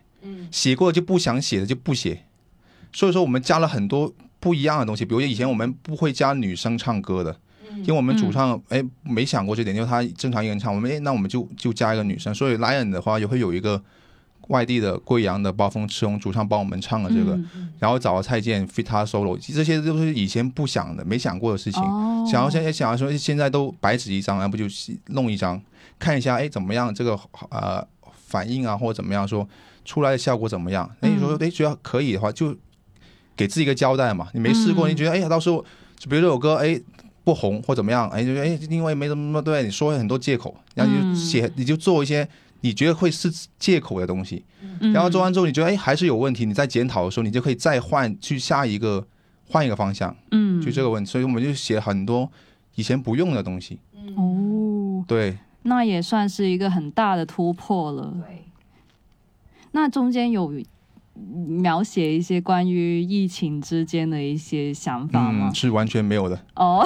[0.50, 2.26] 写过就不想写的就不写，
[2.92, 7.34] 所以说我们加了很多不一样的东西，比如以前我们不会加女生唱歌的，
[7.76, 13.82] 因为我们主唱哎没想过这点，就他正常一个人唱，我们哎那我们就就加一个女生，所以 Lion 的话也会有一个
[14.50, 17.36] 外地的贵阳的暴风赤龙主唱帮我们唱了这个，
[17.80, 21.82] 然后找了蔡健 f i t a solo，这些都是以前不想的、没想过的事情，
[22.30, 24.64] 想要现在想要说现在都白纸一张，要不就
[25.06, 25.60] 弄一张
[25.98, 27.18] 看一下哎怎么样这个
[27.50, 27.84] 呃
[28.26, 29.48] 反应啊或者怎么样说。
[29.82, 30.88] 出来的效果怎么样？
[31.00, 32.54] 那你说，哎，觉得可以的话，就
[33.34, 34.28] 给自己一个交代嘛。
[34.34, 35.64] 你没试过，你觉得，哎呀，到时候
[35.96, 36.78] 就比如这首歌，哎，
[37.24, 42.28] 不红或怎么样，哎，就哎，因为没怎么对，你说很多借口，然后你就写，你就做一些
[42.60, 44.44] 你觉得会是借口的东西，
[44.80, 49.06] 然后做完之后，你觉得哎还是有问题，你在检讨的时候，你就可以再换去下一个
[49.48, 52.30] 换一个方向，嗯，就这个问题，所以我们就写很多
[52.74, 53.78] 以前不用的东西，
[54.16, 55.38] 哦，对。
[55.62, 58.14] 那也算是一个很大的突破了。
[58.26, 58.46] 对，
[59.72, 60.54] 那中间有
[61.46, 65.50] 描写一些关于疫情之间的一些想法吗？
[65.54, 66.38] 是完全没有的。
[66.56, 66.84] 哦，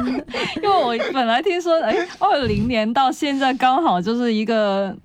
[0.56, 4.96] 因为我本来听说，哎，二零年到现在刚好就是一个。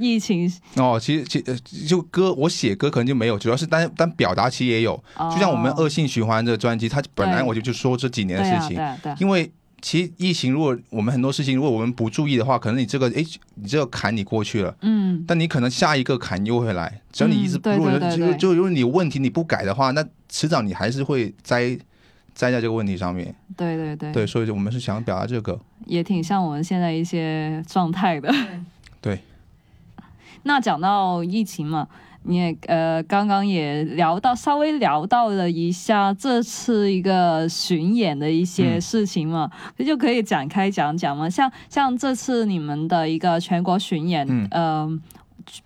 [0.00, 1.42] 疫情哦，其实其
[1.88, 8.80] 就歌我写歌可能就没有，主要是单单表达其实也有，就像我们恶性循环这个专辑，它本来我就就说这几年的事情，
[9.18, 21.78] 因为其实疫情如果我们很多事情如果我们不注意的话，可能你这个哎你这个坎你过去了，嗯，但你可能下一个坎又会来，只要你一直如果就就如果你有问题你不改的话，那迟早你还是会栽
[22.34, 28.32] 栽在这个问题上面，对对对，对，所以我们是想表达这个，也挺像我们现在一些状态的，
[29.00, 29.20] 对。
[30.44, 31.88] 那讲到疫情嘛，
[32.28, 41.30] 你也呃刚刚也聊到稍微聊到了一下这次一个巡演的一些事情嘛，这就可以展开讲讲嘛。
[41.30, 44.86] 像像这次你们的一个全国巡演，呃，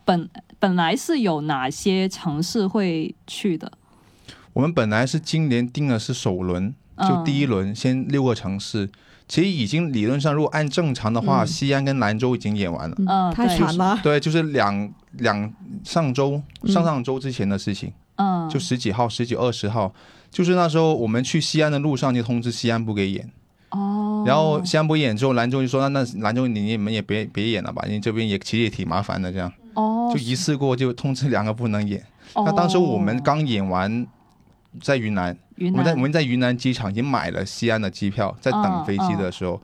[0.05, 3.73] 本本来是有哪些城市会去的？
[4.53, 8.89] 我们本来是今年定的是首轮，就第一轮先六个城市。
[9.33, 12.95] 其实已经理论上，如果按正常的话，西安跟兰州已经演完了。
[13.07, 13.99] 嗯，太惨了。
[14.03, 15.51] 对，就是两两
[15.83, 17.91] 上周、上上周之前的事情。
[18.17, 19.91] 嗯，就十几号、十几、二十号，
[20.31, 23.31] 就是那时候我们去西安的路上就通知西安不给演。
[23.71, 24.23] 哦。
[24.27, 29.51] 然后西安不演之后，兰州就说：“那那兰州你你们也别别演了吧，因为这边也其实也挺麻烦的。”这样。
[29.73, 30.13] 哦。
[30.13, 32.05] 就一次过就通知两个不能演。
[32.35, 34.07] 那当时我们刚演完，
[34.83, 35.35] 在云南。
[35.59, 39.61] 我们在我们在云南机场已经买了西安的机票，在等飞机的时候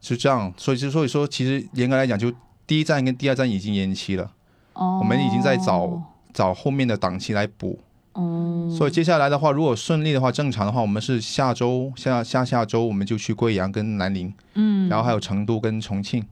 [0.00, 2.32] 是这样，所以就所以说，其实严格来讲，就
[2.66, 4.30] 第一站跟第二站已经延期了。
[4.74, 7.78] 哦，我们已经在找找后面的档期来补。
[8.12, 16.24] 哦，所以接下来的话，如果顺利的话，正常的话，我们是下周下下下周我们就去贵阳跟南宁，嗯，然后还有成都跟重庆，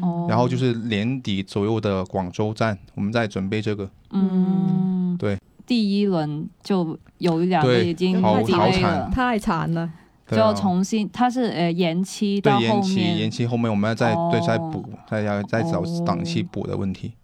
[0.00, 3.90] 哦，然后就是年底左右的广州站，我们在准备这个。
[4.10, 5.36] 嗯，对。
[5.72, 9.90] 第一轮就有两个已经太惨了，太惨了，
[10.28, 17.14] 就要重新，它是呃延期到后面，延期后面我们要再对再补，再要再找档期补的问题。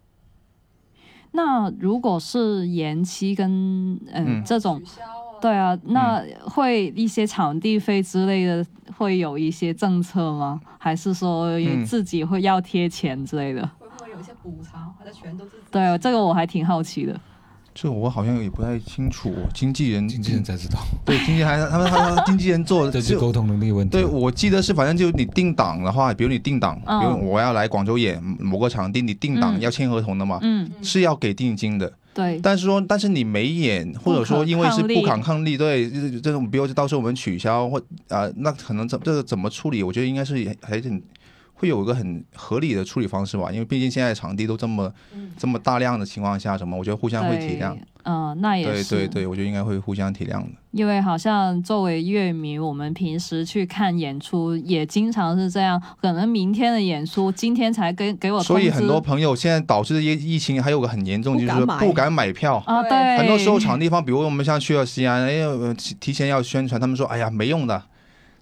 [1.33, 4.43] 那如果是延期跟嗯。
[4.43, 4.81] 这种，
[5.39, 8.65] 对啊，那会一些场地费之类的
[8.97, 10.59] 会有一些政策吗？
[10.79, 11.51] 还是说
[11.85, 13.61] 自己会要贴钱之类的？
[13.77, 15.51] 会不会有一些补偿，还是全都是？
[15.69, 17.13] 对，这个我还挺好奇的。
[17.81, 20.79] 这我好像也不太清楚，经纪人经纪人才知道。
[21.05, 23.91] 对，经纪人他们他们经纪人做 这是沟通能力问题。
[23.91, 31.93] 对，我记得是反正就你定档的话，比如你定档，比如我要来广州演某个场地，你定档要签合同的嘛，嗯，是要给定金的。
[32.13, 35.89] 对，但是说但是你没演，或者说因为是不可抗力，对，
[36.19, 39.81] 这种比如到时候我们取消或啊，那可能怎这个怎么处理？
[39.83, 41.01] 我觉得应该是还是。
[41.59, 44.91] 会有一个很合理的处理方式吧，因为毕竟现在场地都这么
[45.37, 47.75] 这么大量的情况下，什么我觉得互相会体谅。
[48.03, 48.95] 嗯，那也是。
[48.95, 50.47] 对对对，我觉得应该会互相体谅的。
[50.71, 58.41] 因为好像作为乐迷，我们平时去看演出也经常是这样，可能明天的演出今天才给给我。
[58.41, 62.81] 所以很多朋友现在导致疫疫情还有个很严重，就是不敢买票啊。
[62.83, 63.17] 对。
[63.17, 65.43] 很多时候场地方，比如我们像去了西安，哎，
[65.99, 67.83] 提前要宣传，他们说，哎呀，没用的。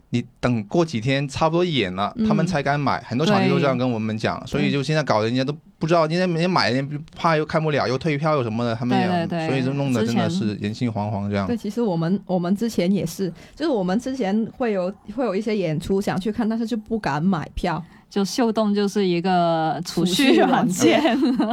[0.09, 3.01] 你等过几天差不多演了，他们才敢买。
[3.01, 11.45] 很多场地都这样跟我们讲，所以就现在搞得人家都不知道，今天没买，人怕又看不了，又退票又什么的，他们也，所以就弄得真的是人心惶惶这样。
[11.45, 17.83] 对，其实我们我们之前也是，就是我们之前会有会有一些演出想去看，但是就不敢买票。
[18.09, 21.01] 就秀动就是一个储蓄软件。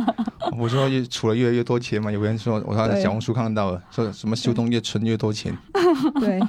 [0.58, 5.56] 我说越储了越来越多钱嘛，有人说我在小红书看到了，说什么秀动越存越多钱。
[6.20, 6.40] 对。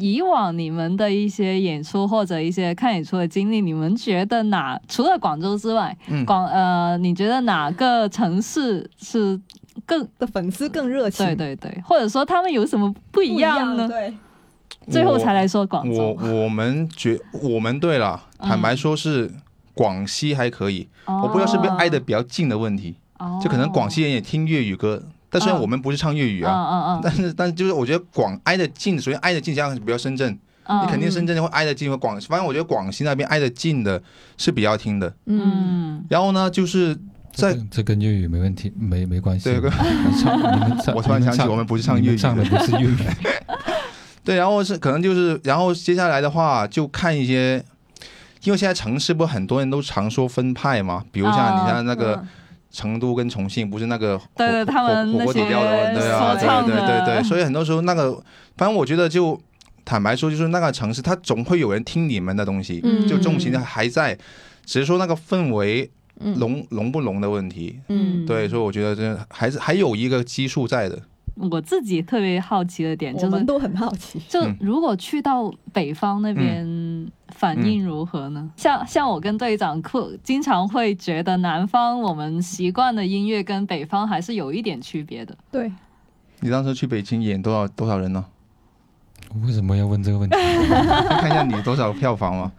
[0.00, 9.38] 以往你们的一些演出或者一些看演出的经历，你们觉得哪除了广州之外，广呃，你觉得哪个城市是
[9.84, 11.24] 更的粉丝更热情？
[11.26, 13.86] 对对对，或者说他们有什么不一样呢？
[13.86, 14.14] 对，
[14.90, 16.16] 最后才来说广州。
[16.18, 19.30] 我我们觉我们对了，坦白说是
[19.74, 22.96] 广西还可以，我不知道是不是挨得比较近的问题，
[23.42, 25.02] 就可能广西人也听粤语歌。
[25.28, 34.00] 但虽然我们不是唱粤语啊，但是但是就是我觉得广挨得近，首先挨得近，像比较深圳，你肯定深圳会挨得近和广，反正我觉得广西那边挨得近的
[34.36, 35.12] 是比较听的。
[35.26, 36.96] 嗯，然后呢，就是
[37.32, 39.50] 在这跟粤语没问题，没没关系。
[39.50, 39.60] 对，
[40.94, 42.96] 我突然想起我们不是唱粤语，唱的不是粤语。
[44.22, 47.62] 对，然后是可能就是，然后接下来的话就看一些，
[48.44, 52.24] 因为现在城市不很多人都常说分派嘛，比如像你像那个。
[52.74, 58.12] 成都跟重庆不是那个火锅底料的对啊，对对对对，所以很多时候那个，
[58.56, 59.40] 反正我觉得就
[59.84, 64.18] 坦白说，就是那个城市，它总会有人听你们的东西，就重情还在。
[64.66, 67.78] 只是说那个氛围浓浓不浓的问题。
[67.88, 71.00] 嗯，对，所以我觉得这还是还有一个基数在的。
[71.36, 78.48] 我自己特别好奇的点就是，我们都很好奇， 就如果去到北方那边，反应如何呢？
[78.56, 85.36] 像像我跟队长酷经常会觉得，南方我们习惯的音乐跟北方还是有一点区别的。
[85.50, 85.72] 对，
[86.40, 88.24] 你当时去北京演多少多少人呢？
[89.44, 90.36] 为什么要问这个问题？
[90.38, 92.52] 看一下你多少票房嘛。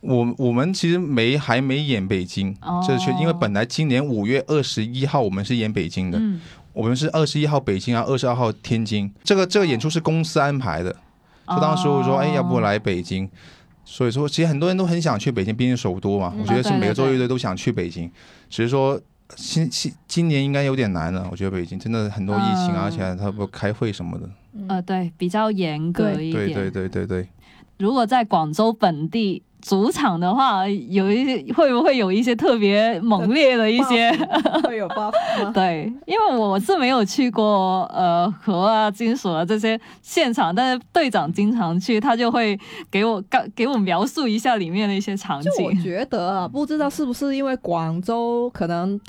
[0.00, 2.56] 我我们其实没还没演北京，
[2.86, 6.18] 这是因为本来今年五月二十一号我们是演北京的。
[6.76, 9.10] 我们是二十一号北京啊，二十二号天津。
[9.24, 10.92] 这个这个演出是公司安排的，
[11.48, 13.26] 就当时我说，哎，要不来北京？
[13.82, 16.34] 所以说，其实很多人都很想去北京，毕竟首都嘛。
[16.38, 18.10] 我觉得是每个州乐队都想去北京，
[18.50, 19.00] 只是说，
[19.34, 21.26] 今今今年应该有点难了。
[21.30, 24.28] 我觉得北京真的很多疫情，而且他不开会什么的。
[24.68, 26.52] 呃，对，比较严格一点。
[26.52, 27.28] 对对对对对。
[27.78, 29.42] 如果在广州本地。
[29.60, 34.10] 主场的话，有一些会不会有一些特别猛烈的一些
[34.62, 35.10] 会有爆
[35.42, 35.50] 吗？
[35.52, 42.58] 对，因为我是没有去过呃河啊、金属啊这些现场，但是队长经常去，他就会
[42.90, 45.64] 给我告给我描述一下里面的一些场景。
[45.64, 49.00] 我觉得啊，不知道是不是因为广州可能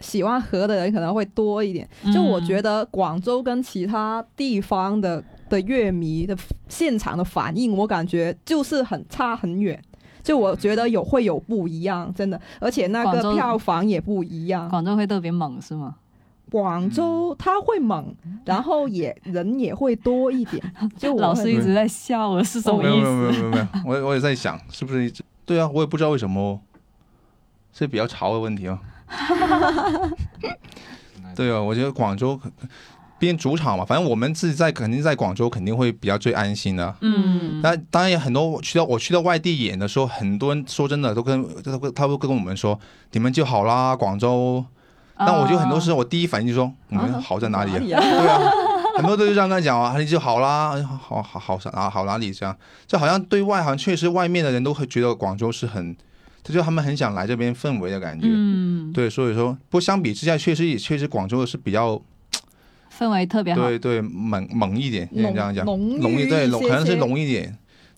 [0.00, 6.36] 喜欢河的人可能会多一点，就我觉得广州跟其他地方的的乐迷的
[6.68, 9.80] 现场的反应，我感觉就是很差很远。
[10.22, 14.68] 就我觉得有会有不一样，真的，而且那个票房也不一样。
[14.68, 15.94] 广州会特别猛是吗？
[16.50, 20.60] 广州它会猛，然后也人也会多一点。
[20.98, 22.90] 就老师一直在笑了，是什么意思？
[22.90, 25.12] 没有没有没有没有，我我也在想，是不是？
[25.44, 26.60] 对啊，我也不知道为什么，
[27.72, 28.78] 是比较潮的问题哦。
[31.36, 32.40] 对啊，我觉得广州。
[33.18, 36.94] 毕竟主场嘛，反正我们自己在肯定在广州肯定会比较最安心的。
[37.00, 42.78] 嗯，那当然也很多去到我去到外地演的时候，很多人说真的都跟他会他会跟我们说
[43.12, 44.64] 你们就好啦，广州。
[45.18, 47.72] 但我就很多时候我第一反应就说我们好在哪里？
[47.90, 48.38] 啊对啊，
[48.98, 52.54] 很多都是这样跟他讲啊，你就好啦，好好好啊好哪里这样？
[52.86, 55.96] 就好像对外好像确实外面的人都会觉得广州是很，
[56.44, 58.26] 这就他们很想来这边氛围的感觉。
[58.28, 61.98] 嗯，对，所以说不过相比之下，确实也确实广州是比较。
[62.96, 65.80] 氛围特别好，对对，猛猛一点，应该这样讲，浓
[66.18, 67.56] 一对浓，可能是浓一点，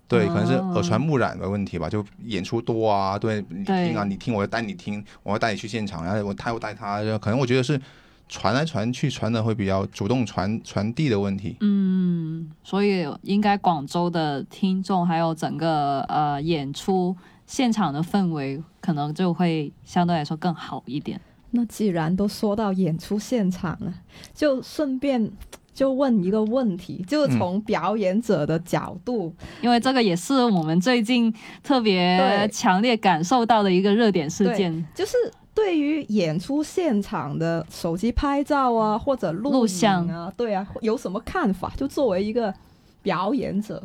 [0.09, 7.81] 对，可能是耳传目染的问题吧，就演出多啊，对你听啊，你听，我要带你听，我要带你去现场，然后我他又带他，可能我觉得是
[8.29, 11.57] 传来传去传的会比较主动传传递的问题。
[11.61, 21.21] 嗯，所以应该广州的听众还有整个呃演出现场的氛围，可能就会相对来说更好一点。
[21.51, 23.93] 那既然都说到演出现场了，
[24.35, 25.31] 就顺便
[25.73, 29.33] 就问一个问题，就是从表演者的角度，
[29.63, 31.33] 因为这个也是我们最近
[31.63, 35.17] 特别强烈感受到的一个热点事件，就是
[35.55, 41.73] 对于演出现场的手机拍照啊，或者录像啊，对啊，有什么看法？
[41.77, 42.53] 就作为一个
[43.03, 43.83] 表演者。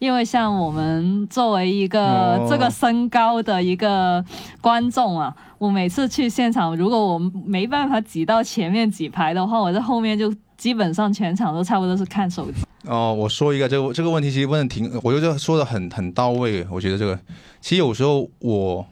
[0.00, 4.22] 因为像我们作为一个这个身高的一个
[4.60, 5.34] 观众啊，
[5.64, 12.62] 我每次去现场，如果我没办法挤到前面几排的话，我在后面就基本上全场都差不多是看手机。
[12.86, 16.66] 哦，我说一个这个这个问题，其实问的挺，我觉得说的很很到位。
[16.70, 17.18] 我觉得这个
[17.62, 18.86] 其实有时候我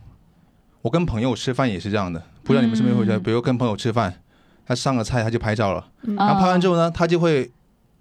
[0.80, 4.14] 我跟朋友吃饭也是这样的，不知道你们是不是会觉得，比如跟朋友吃饭，
[4.64, 7.50] 他上个菜他就拍照了，然后拍完之后呢，他就会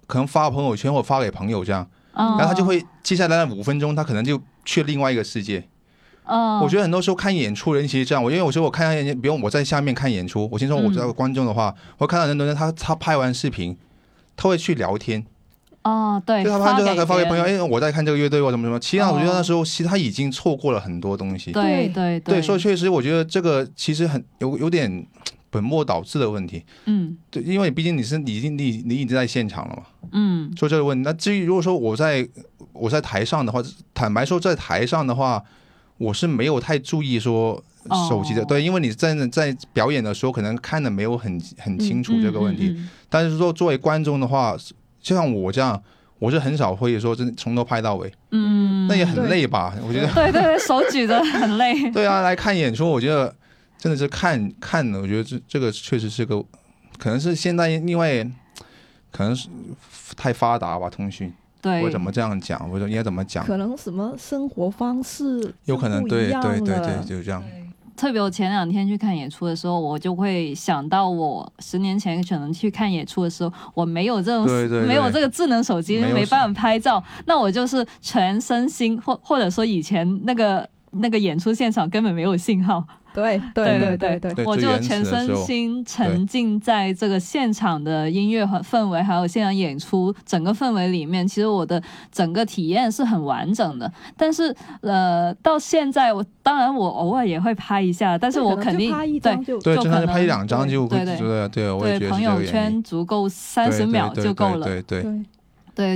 [0.06, 1.86] 可能发朋友圈或发给朋友这样。
[2.14, 5.62] 然后他就会接下来的五分钟，他可能就去另外一个世界。
[6.24, 13.76] 哦，我觉得很多时候看演出人其实这样，我因为我说我看演，比如我在下面看演出，我先说我知道观众的话，我看到很多人他他拍完视频，
[14.36, 15.24] 他会去聊天。
[15.82, 18.78] 哦，对，就他拍就他发给朋友，哎，我在看这个乐队或什么什么。
[18.78, 21.50] 其实我觉得那时候其实他已经错过了很多东西。
[21.52, 25.06] 对对对，所以确实我觉得这个其实很有有点。
[25.52, 31.02] 本末倒置的问题，嗯，对，因为毕竟你是已经你你已经在现场了嘛，嗯，说这个问题。
[31.04, 32.26] 那至于如果说我在
[32.72, 33.62] 我在台上的话，
[33.92, 35.44] 坦白说在台上的话，
[35.98, 37.62] 我是没有太注意说
[38.08, 42.76] 手机的，对，因为你在在表演的时候可能看的没有很很清楚这个问题。
[43.08, 44.56] 但是说作为观众的话，
[45.00, 45.82] 就像我这样，
[46.18, 49.74] 我是很少会说真从头拍到尾，嗯，那也很累吧？
[49.86, 51.74] 我觉得，对对，手举着很累。
[51.92, 53.34] 对啊，来看演出，我觉得。
[53.78, 56.40] 真的是看看的，我觉得这这个确实是个，
[56.98, 58.22] 可能是现在另外，
[59.10, 59.48] 可能是
[60.16, 61.32] 太发达吧，通讯。
[61.62, 61.82] 对。
[61.82, 62.68] 我怎么这样讲？
[62.70, 63.46] 我说应该怎么讲？
[63.46, 67.42] 可能什么生活方式有可能对对对对，就是这样。
[67.96, 74.44] 特别我前两天去看演出的时候，我就会想到我十年前可能去看演出的时候，我没有这种
[74.86, 80.68] 没有这个智能手机，没办法拍照，那我就是全身心或或者说以前那个。
[80.94, 82.86] 那个演出现场根本没有信号。
[83.14, 91.26] 对对对对对，我就全身心沉浸在这个现场的音乐和氛围，还有现场演出整个氛围里面。
[91.26, 93.90] 其实我的整个体验是很完整的。
[94.16, 98.90] 但是呃，到现在我当然我偶尔也会拍一下，但是我肯定
[99.20, 105.02] 对对，就可能拍一两张就对对对对，我也觉得朋友圈足够三十秒就够了，对对。
[105.02, 105.24] 对，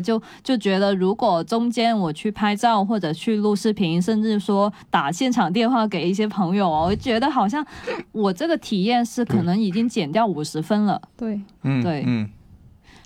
[0.01, 7.65] 就就觉得如果中间我去拍照或者去录视频，甚至说打现场电话给一些朋友，我觉得好像
[8.13, 11.01] 我这个体验是可能已经减掉五十分了。
[11.17, 12.29] 对，嗯，对，嗯，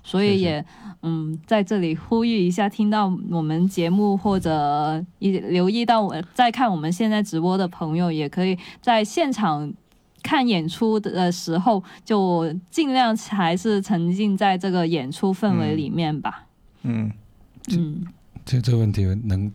[0.03, 0.65] 所以也
[1.01, 9.73] 嗯，在这里呼吁一下，听到我们节目或者一留意到我在看我们现在直播的朋友，也可以在现场
[10.23, 16.43] 看演出的时候，就尽量还是沉浸在这个演出氛围里面吧。
[16.43, 16.47] 嗯
[16.83, 17.11] 嗯，
[18.45, 19.51] 就这个问题能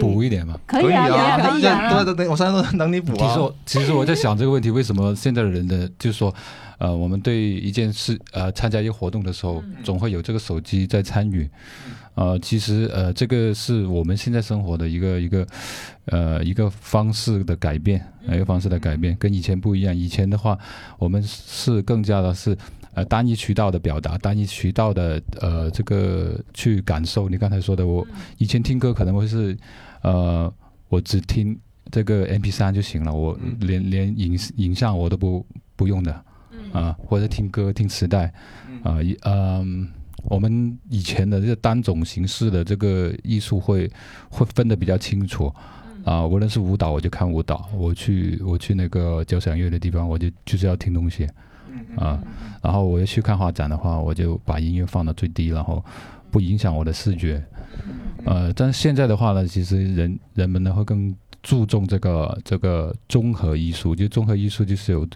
[0.00, 0.58] 补一点吗？
[0.66, 1.08] 可以啊，
[1.50, 3.16] 可以啊，对对对，我现在都能你补啊。
[3.26, 6.32] 其实我，其实我在想这个问题，为什么现在的人的，就是说，
[6.78, 11.48] 呃，我们对一件事，呃，参加一个活动的时候，总会有这个手机在参与。
[12.14, 15.46] 呃，其实，呃，这个是我们现在生活的一个一个，
[16.06, 19.96] 呃，一个方式的改变，一个方式的改变，跟以前不一样。
[19.96, 20.58] 以前的话，
[20.98, 22.56] 我们是更加的是。
[22.94, 27.28] 呃，单一渠道的表达，单一渠道的呃，这个去感受。
[27.28, 28.06] 你刚才说的，我
[28.38, 29.56] 以前听歌可能会是，
[30.02, 30.52] 呃，
[30.88, 31.56] 我只听
[31.90, 36.24] 这个 M P 三就行了，我连连影影像我都不不用的，
[36.72, 38.32] 啊，或者听歌听磁带，
[38.82, 39.88] 啊，一嗯，
[40.24, 43.88] 我们以前的这单种形式的这个艺术会
[44.28, 45.54] 会分得比较清楚，
[46.04, 51.28] 啊，无论是舞蹈我就看舞蹈，我去我去那个交响乐的地方，我就就是要听东西。
[51.96, 52.20] 啊，
[52.62, 55.84] 然后我要去看画展的话，我就把音乐放到最低，然后
[56.30, 57.42] 不影响我的视觉。
[58.24, 65.06] 呃，但是现在的话呢，其实人人们呢会更注重这个这个综合艺术，就综合艺术就是有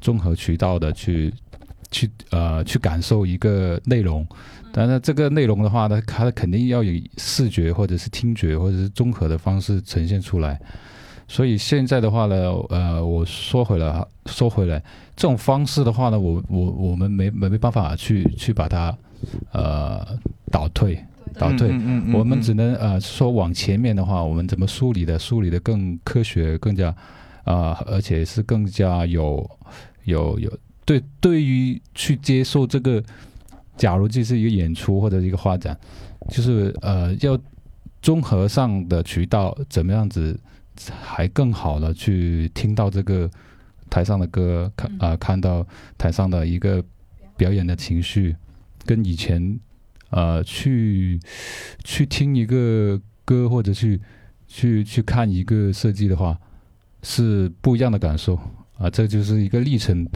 [0.00, 1.32] 综合渠道的去
[1.90, 4.26] 去呃去感受一个内容。
[4.72, 10.60] 但是这个内容的话呢，它肯定要以视觉或者是听觉或者是综合的方式呈现出来。
[11.30, 14.82] 所以现在的话呢，呃，我说回来，说回来，
[15.14, 18.96] 这种方式的话呢，我我我们没没没办法去去把它，
[19.52, 20.18] 呃，
[20.50, 20.98] 倒退，
[21.34, 26.88] 倒退，嗯我们只能呃说往前面的话，我们怎么梳理的，梳理的更科学，更加
[27.44, 29.48] 啊，而且是更加有
[30.04, 30.50] 有有
[30.86, 33.04] 对对于去接受这个，
[33.76, 35.78] 假如这是一个演出或者一个画展，
[36.30, 37.38] 就是呃要
[38.00, 40.34] 综合上的渠道怎么样子。
[41.00, 43.30] 还更好的去听到这个
[43.90, 45.66] 台上的歌，看啊看到
[45.96, 46.82] 台上的一个
[47.36, 48.36] 表演的情绪，
[48.84, 49.58] 跟以前
[50.10, 51.18] 呃去
[51.84, 54.00] 去听一个歌或者去
[54.46, 56.38] 去去看一个设计的话，
[57.02, 58.38] 是不一样的感受
[58.78, 58.88] 啊！
[58.90, 60.06] 这就是一个历程，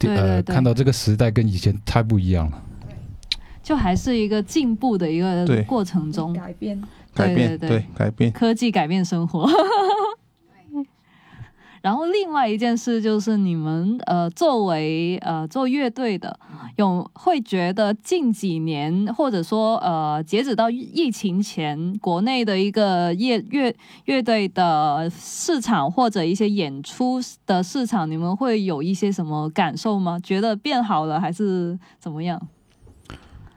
[0.00, 2.62] 呃，看到这个时代跟以前太不一样了，
[3.62, 6.82] 就还是一个进步的一个过程中改变。
[7.14, 9.46] 改变对改变科技改变生活，
[11.82, 16.38] 然后另外一件事就是你们呃作为呃做乐队的，
[16.76, 30.20] 有会觉得近几年或者说呃截止到疫情前，国内的一个乐乐乐队的市场或者一些演出的市场，你们会有一些什么感受吗？
[30.22, 32.40] 觉得变好了还是怎么样？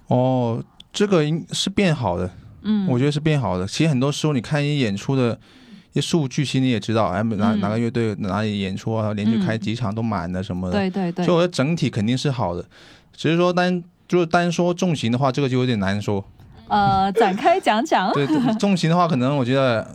[0.07, 2.31] 哦，这个应是变好的。
[2.65, 3.65] 嗯，我觉得是变好的。
[3.65, 5.39] 其实很多时候，你看一演出的
[5.93, 10.77] 一些数据，其实你也知道，哎，哪哪个乐队哪里演出啊，连续开几场都满的什么的。
[10.77, 11.23] 对对对。
[11.23, 12.65] 所以我觉得整体肯定是好的，
[13.15, 16.25] 只是说单就是单说重型的话，这个就有点难说。
[16.67, 18.11] 呃， 展开讲讲。
[18.13, 18.25] 对，
[18.57, 19.87] 重型的话，可能我觉得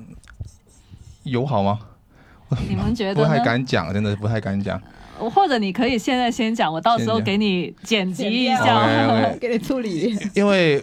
[1.25, 1.79] 有好吗？
[2.69, 3.23] 你们觉得？
[3.23, 4.81] 不太敢讲，真的不太敢讲。
[5.19, 8.89] 或者你可以现在先讲，我到时候给你剪辑一下，
[9.39, 10.17] 给你处理。
[10.35, 10.83] 因为。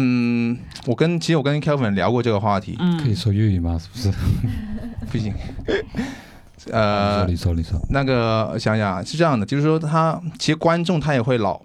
[0.00, 3.78] 嗯，我跟其实我跟 Kelvin 聊过这个话题，可以说粤语吗？
[3.78, 4.18] 是不是？
[5.10, 5.34] 不行。
[6.70, 7.78] 呃，你说你说。
[7.90, 11.60] 那个想想是这样的，就是说他其实观众他也会老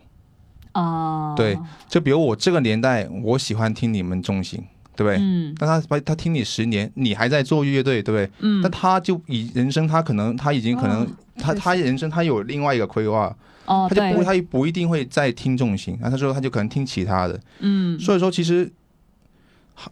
[0.73, 1.33] 哦。
[1.35, 1.57] 对，
[1.89, 4.63] 就比如我这个年代，我喜欢听你们重型，
[4.95, 5.17] 对不对？
[5.19, 5.53] 嗯。
[5.59, 8.29] 但他他听你十年，你还在做乐队，对不对？
[8.39, 8.61] 嗯。
[8.61, 11.05] 那他就以人生，他可能他已经可能
[11.37, 13.35] 他他人生他有另外一个规划。
[13.65, 18.69] 哦，他就不，他不一定会再听重型，然后他说他就可能听其他的，嗯，所以说其实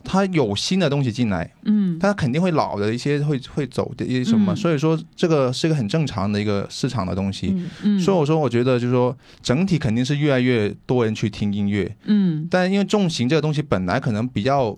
[0.04, 14.78] 他有新的东西进来，嗯，但他肯定会老的一些会会走的一些什么，所以说这个是一个很正常的一个市场的东西，嗯，所以我说我觉得就是说整体肯定是越来越多人去听音乐，嗯，但因为重型这个东西本来可能比较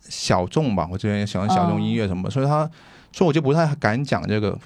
[0.00, 2.68] 小众吧，我这边喜欢小众音乐什么，所以他。
[3.14, 4.58] 所以我就不太敢讲这个。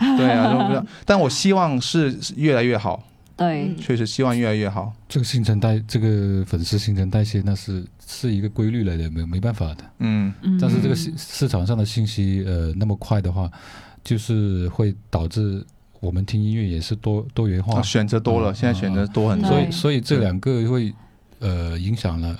[0.16, 3.04] 对啊，但我希望是越来越好。
[3.36, 4.92] 对，确实希望越来越好。
[5.08, 9.84] 这个新陈代这个粉丝新陈代谢，那是是一个规律来的，没没办法的。
[10.00, 10.30] 嗯，
[10.60, 13.50] 但是这个市市场上的信息呃那么快的话，
[14.04, 15.64] 就是会导致
[16.00, 19.48] 我们听音乐也是多多元化，选择多了，现在选择多很多。
[19.48, 20.92] 所以所以这两个会
[21.38, 22.38] 呃影响了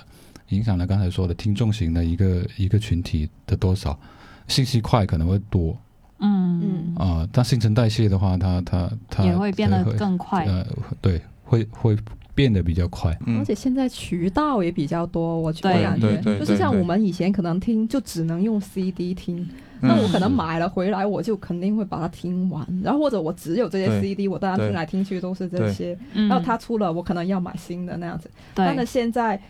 [0.49, 3.99] 影响了刚才说的听众型的一个一个群体的多少，
[4.47, 5.75] 信息快可能会多。
[6.21, 10.45] 嗯嗯啊，但新陈代谢的话，它它它也会变得更快。
[10.45, 10.65] 呃，
[11.01, 11.97] 对，会会
[12.33, 13.17] 变得比较快。
[13.39, 19.47] 而且现在渠道也比较多，我觉得感觉就是像我们以前可能听就只能用 CD 听，
[19.81, 22.65] 那我可能买了回来，我就肯定会把它听完。
[22.83, 25.97] 然后或者我只有这些 CD，我当然听来听去都是这些。
[26.13, 28.29] 然后它出了，我可能要买新的那样子。
[28.53, 29.41] 但是现在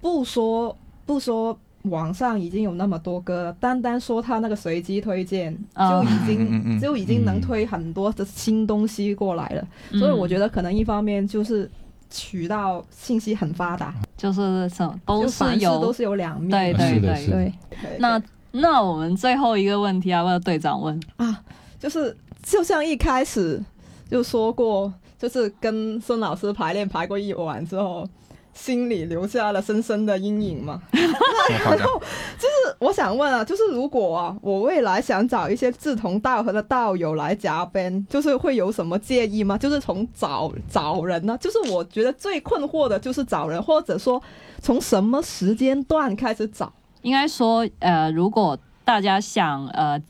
[0.00, 1.58] 不说不说。
[1.82, 9.66] 网上已经有那么多歌了，单单说他那个随机推荐就已经就已经能推很多的新东西过来了，
[9.98, 11.68] 所以我觉得可能一方面就是
[12.08, 17.52] 渠道信息很发达，就是什都是有都是有两面，对对对。
[17.82, 17.96] 对。
[17.98, 18.22] 那
[18.52, 21.00] 那我们最后一个问题啊，问队长问？
[21.16, 21.42] 啊，
[21.80, 23.60] 就是就像一开始
[24.08, 28.08] 就说过，就是跟孙老师排练排过一晚之后。
[28.54, 30.80] 心里留下了深深的阴影嘛？
[30.92, 32.00] 然后
[32.38, 39.56] 就是我想问啊，就是如果啊，我未来想找一些志同道合的道友来加班，就是会有什么建议吗？
[39.56, 41.36] 就是从找找人呢？
[41.40, 44.22] 就是我觉得最困惑的就是找人，或者说
[44.60, 46.72] 从什么时间段开始找？
[47.02, 50.00] 应该说，呃，如果大家想呃。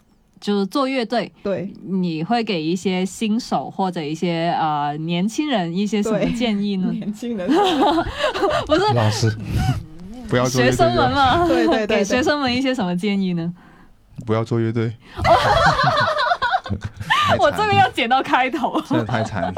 [0.43, 6.90] 就是做乐队，对，你会给一些新手或者一些呃年轻人一些什么建议呢？
[6.93, 7.49] 年轻人
[8.66, 9.32] 不是老师，
[10.28, 11.47] 不要学生们嘛？
[11.47, 13.55] 对对对，给学生们一些什么建议呢？
[14.26, 14.93] 不要做乐队。
[17.38, 19.55] 我这个要剪到开头，真的太惨了。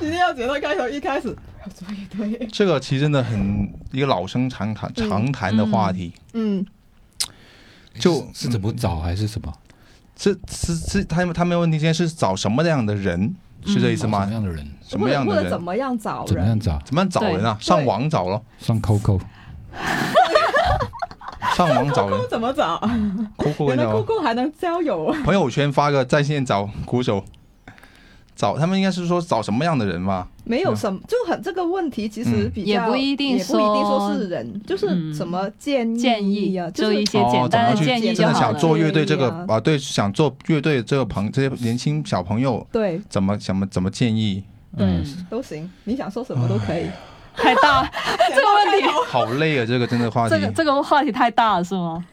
[0.00, 2.46] 一定要剪到开头，一开始要做乐队。
[2.52, 6.12] 这个其实真的很一个老生常谈常谈的话题。
[6.34, 6.64] 嗯，
[7.98, 9.52] 就是怎么找还是什么？
[10.16, 13.34] 是是是，他们他们问题现在是找什么样的人？
[13.66, 14.20] 是这意思吗？
[14.20, 14.70] 什么样的人？
[14.86, 15.50] 什么样的人？
[15.50, 16.26] 怎么样找人？
[16.26, 16.78] 怎么样找？
[16.84, 17.56] 怎么样找人啊？
[17.60, 19.20] 上网找咯，上 QQ。
[21.56, 22.80] 上网找人怎么找
[23.38, 25.14] ？QQ 原来 QQ 还能交友？
[25.24, 27.24] 朋友圈发个在线找鼓手。
[28.34, 30.26] 找他们应该是说找什么样的人嘛？
[30.44, 44.42] 没有什么，就很这个问题其实比较也不一定说，也不一定说是人，就是什么建议建议啊，就一些简单的建议真的想做乐队这个啊，对，想做乐队这个朋这些年轻小朋友，对，怎么怎么怎么建议？
[44.76, 46.86] 对，都行，你想说什么都可以。
[47.36, 47.82] 太大
[48.32, 49.66] 这个问题，好累啊！
[49.66, 52.04] 这个真的话题，这个这个话题太大了，是吗？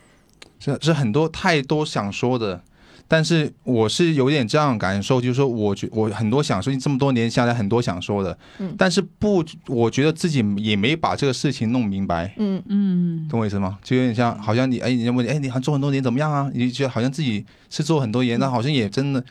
[0.59, 2.61] 是是很多太多想说的。
[3.13, 13.77] 但是我是有点这样感受，就是说，我觉我很多想说，这么多年下来很多想说的，嗯，但是不，我觉得自己也没把这个事情弄明白，嗯嗯，懂我意思吗？
[13.83, 16.49] 就有点像，好像你，哎，人家问你，哎，你还做很多年怎么样啊？
[16.53, 19.21] 你觉得好像自己是做很多年，但好像也真的，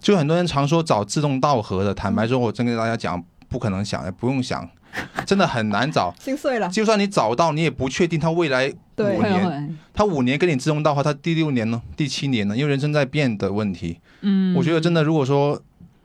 [0.00, 4.66] 就很多人常说找志同道合的，坦白说，我真跟大家讲，不可能想，也不用想。
[5.26, 6.68] 真的很难找，心碎了。
[6.68, 12.56] 就算你找到，你也不确定他未来五年，他五年跟你志同道合，他第六年呢，第七年呢？
[12.56, 13.98] 因为人生在变的问题。
[14.20, 15.60] 嗯，我觉得真的，如果说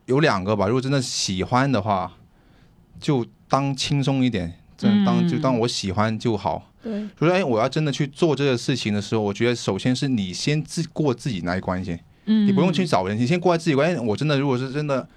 [0.06, 2.12] 有两个吧，如果真的喜欢的话，
[3.00, 6.70] 就当轻松一点，真当就当我喜欢就好。
[6.84, 13.96] 对，就说哎，我要真的去做这个事情的时候，我觉得首先是你先自过自己那一关先，嗯，你不用去找人，你先过自己关。
[14.06, 15.08] 我真的，如果是真的。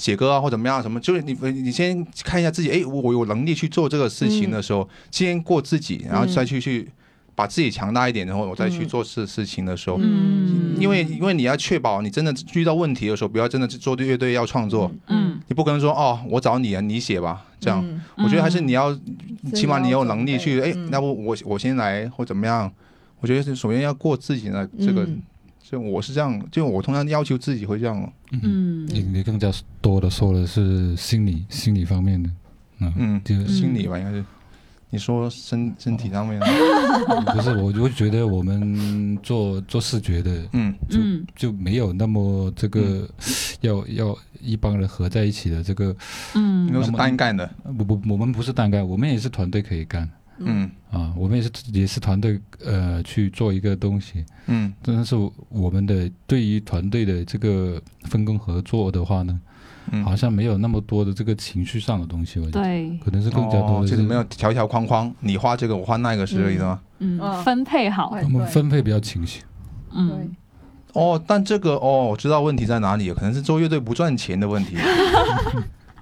[0.00, 0.80] 写歌啊，或怎么样？
[0.80, 0.98] 什么？
[0.98, 2.70] 就是你，你先看一下自己。
[2.70, 6.90] 哎，我有能力去做这个事情的时候，先过自己，然后再去去
[7.34, 9.98] 把自己强大一点，然后我再去做事事情的时候。
[10.00, 10.74] 嗯。
[10.80, 14.90] 因为因为你要确保你真的遇到问题的时候，不要真的去做乐队要创作。
[15.08, 15.38] 嗯。
[15.48, 17.44] 你不可能说哦，我找你啊，你写吧。
[17.60, 17.84] 这样，
[18.16, 18.98] 我觉得还是你要，
[19.52, 20.62] 起码你有能力去。
[20.62, 22.72] 哎，要不我我先来或怎么样？
[23.20, 25.06] 我觉得是首先要过自己的这个。
[25.70, 28.12] 就我是这样，就我通常要求自己会这样。
[28.32, 32.28] 嗯，你你更加多的说的是心理心理方面的，
[32.80, 34.24] 嗯嗯，就是心理吧，应该是。
[34.92, 36.40] 你说身身体上面？
[37.32, 40.98] 不是，我就觉得我们做做视觉的，嗯，就
[41.36, 43.08] 就没有那么这个
[43.60, 45.94] 要要一帮人合在一起的这个，
[46.34, 47.48] 嗯，都是单干的。
[47.78, 50.10] 不不，我们不是单干，我们也是团队可以干。
[50.40, 54.24] 嗯啊，我们也是也是团队，呃，去做一个东西。
[54.46, 55.14] 嗯，但是
[55.48, 59.40] 我们的对于团队的这个分工合作的话呢，
[60.04, 62.40] 好像没有那么多的这个情绪上的东西。
[62.40, 66.80] 我觉得对，可能是更加多的，就是没有条条框框，你画这个，我画那个，是这意思吗？
[66.98, 69.42] 嗯，分配好，我们分配比较清晰。
[69.92, 70.34] 嗯，
[70.92, 74.76] 哦，但这个哦，我知道问题在哪里，可能是做乐队不赚钱的问题。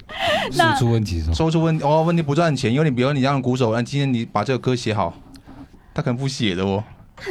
[0.50, 5.14] 收出问题是收出问哦，问题不赚钱，因为你比如你让鼓手，那今天你把这个歌写好，
[5.92, 6.82] 他可能不写的哦。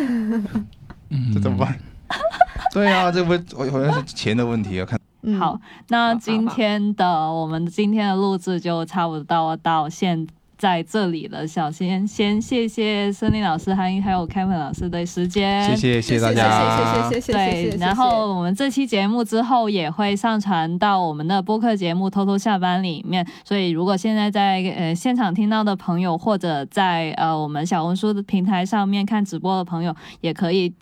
[1.34, 1.78] 这怎么办？
[2.74, 3.34] 对啊，这不
[3.72, 5.00] 好像是钱的问题啊，看。
[5.40, 5.60] 好，
[5.90, 10.28] 那今天的我们今天的录制就差不多到现
[10.58, 11.48] 在这里了。
[11.48, 17.72] 小先先谢谢森林老师还还有 Kevin 老师的时间，谢谢谢谢大家，谢谢谢谢谢谢。
[17.72, 30.74] 对，然后我们这期节目之后也会上传到我们的播客节目《偷偷下班》里面，所以如果现在在呃现场听到的朋友，或者在呃我们小红书的平台上面看直播的朋友，也可以。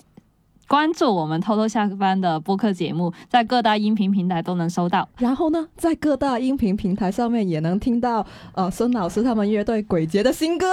[0.68, 5.08] 关注我们偷偷下班的播客节目，在各大音频平台都能收到。
[5.18, 10.66] 然后呢，在各大音频平台上面也能听到呃孙老师他们乐队鬼节的新歌，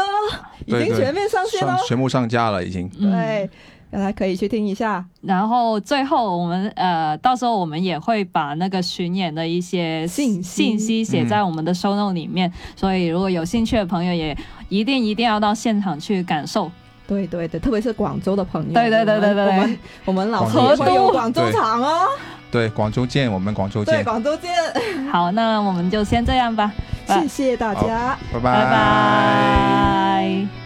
[0.64, 2.88] 已经全面上线了，全部上架了，已经。
[2.88, 3.48] 对，
[3.90, 5.04] 大家可以去听一下。
[5.20, 14.34] 然后最后我们呃，到时候我们也会把那个巡演的一些信信息写在我们的收 note 里面，所以如果有兴趣的朋友，也
[14.70, 16.70] 一定一定要到现场去感受。
[17.06, 22.08] 对对对，特别是广州的朋友，对对对对对，我们我们老合都有广州场哦。
[22.50, 23.94] 对，广州见，我们广州见。
[23.94, 24.50] 对，广州见。
[25.10, 26.70] 好，那我们就先这样吧，
[27.06, 30.61] 谢谢大家，拜拜拜拜。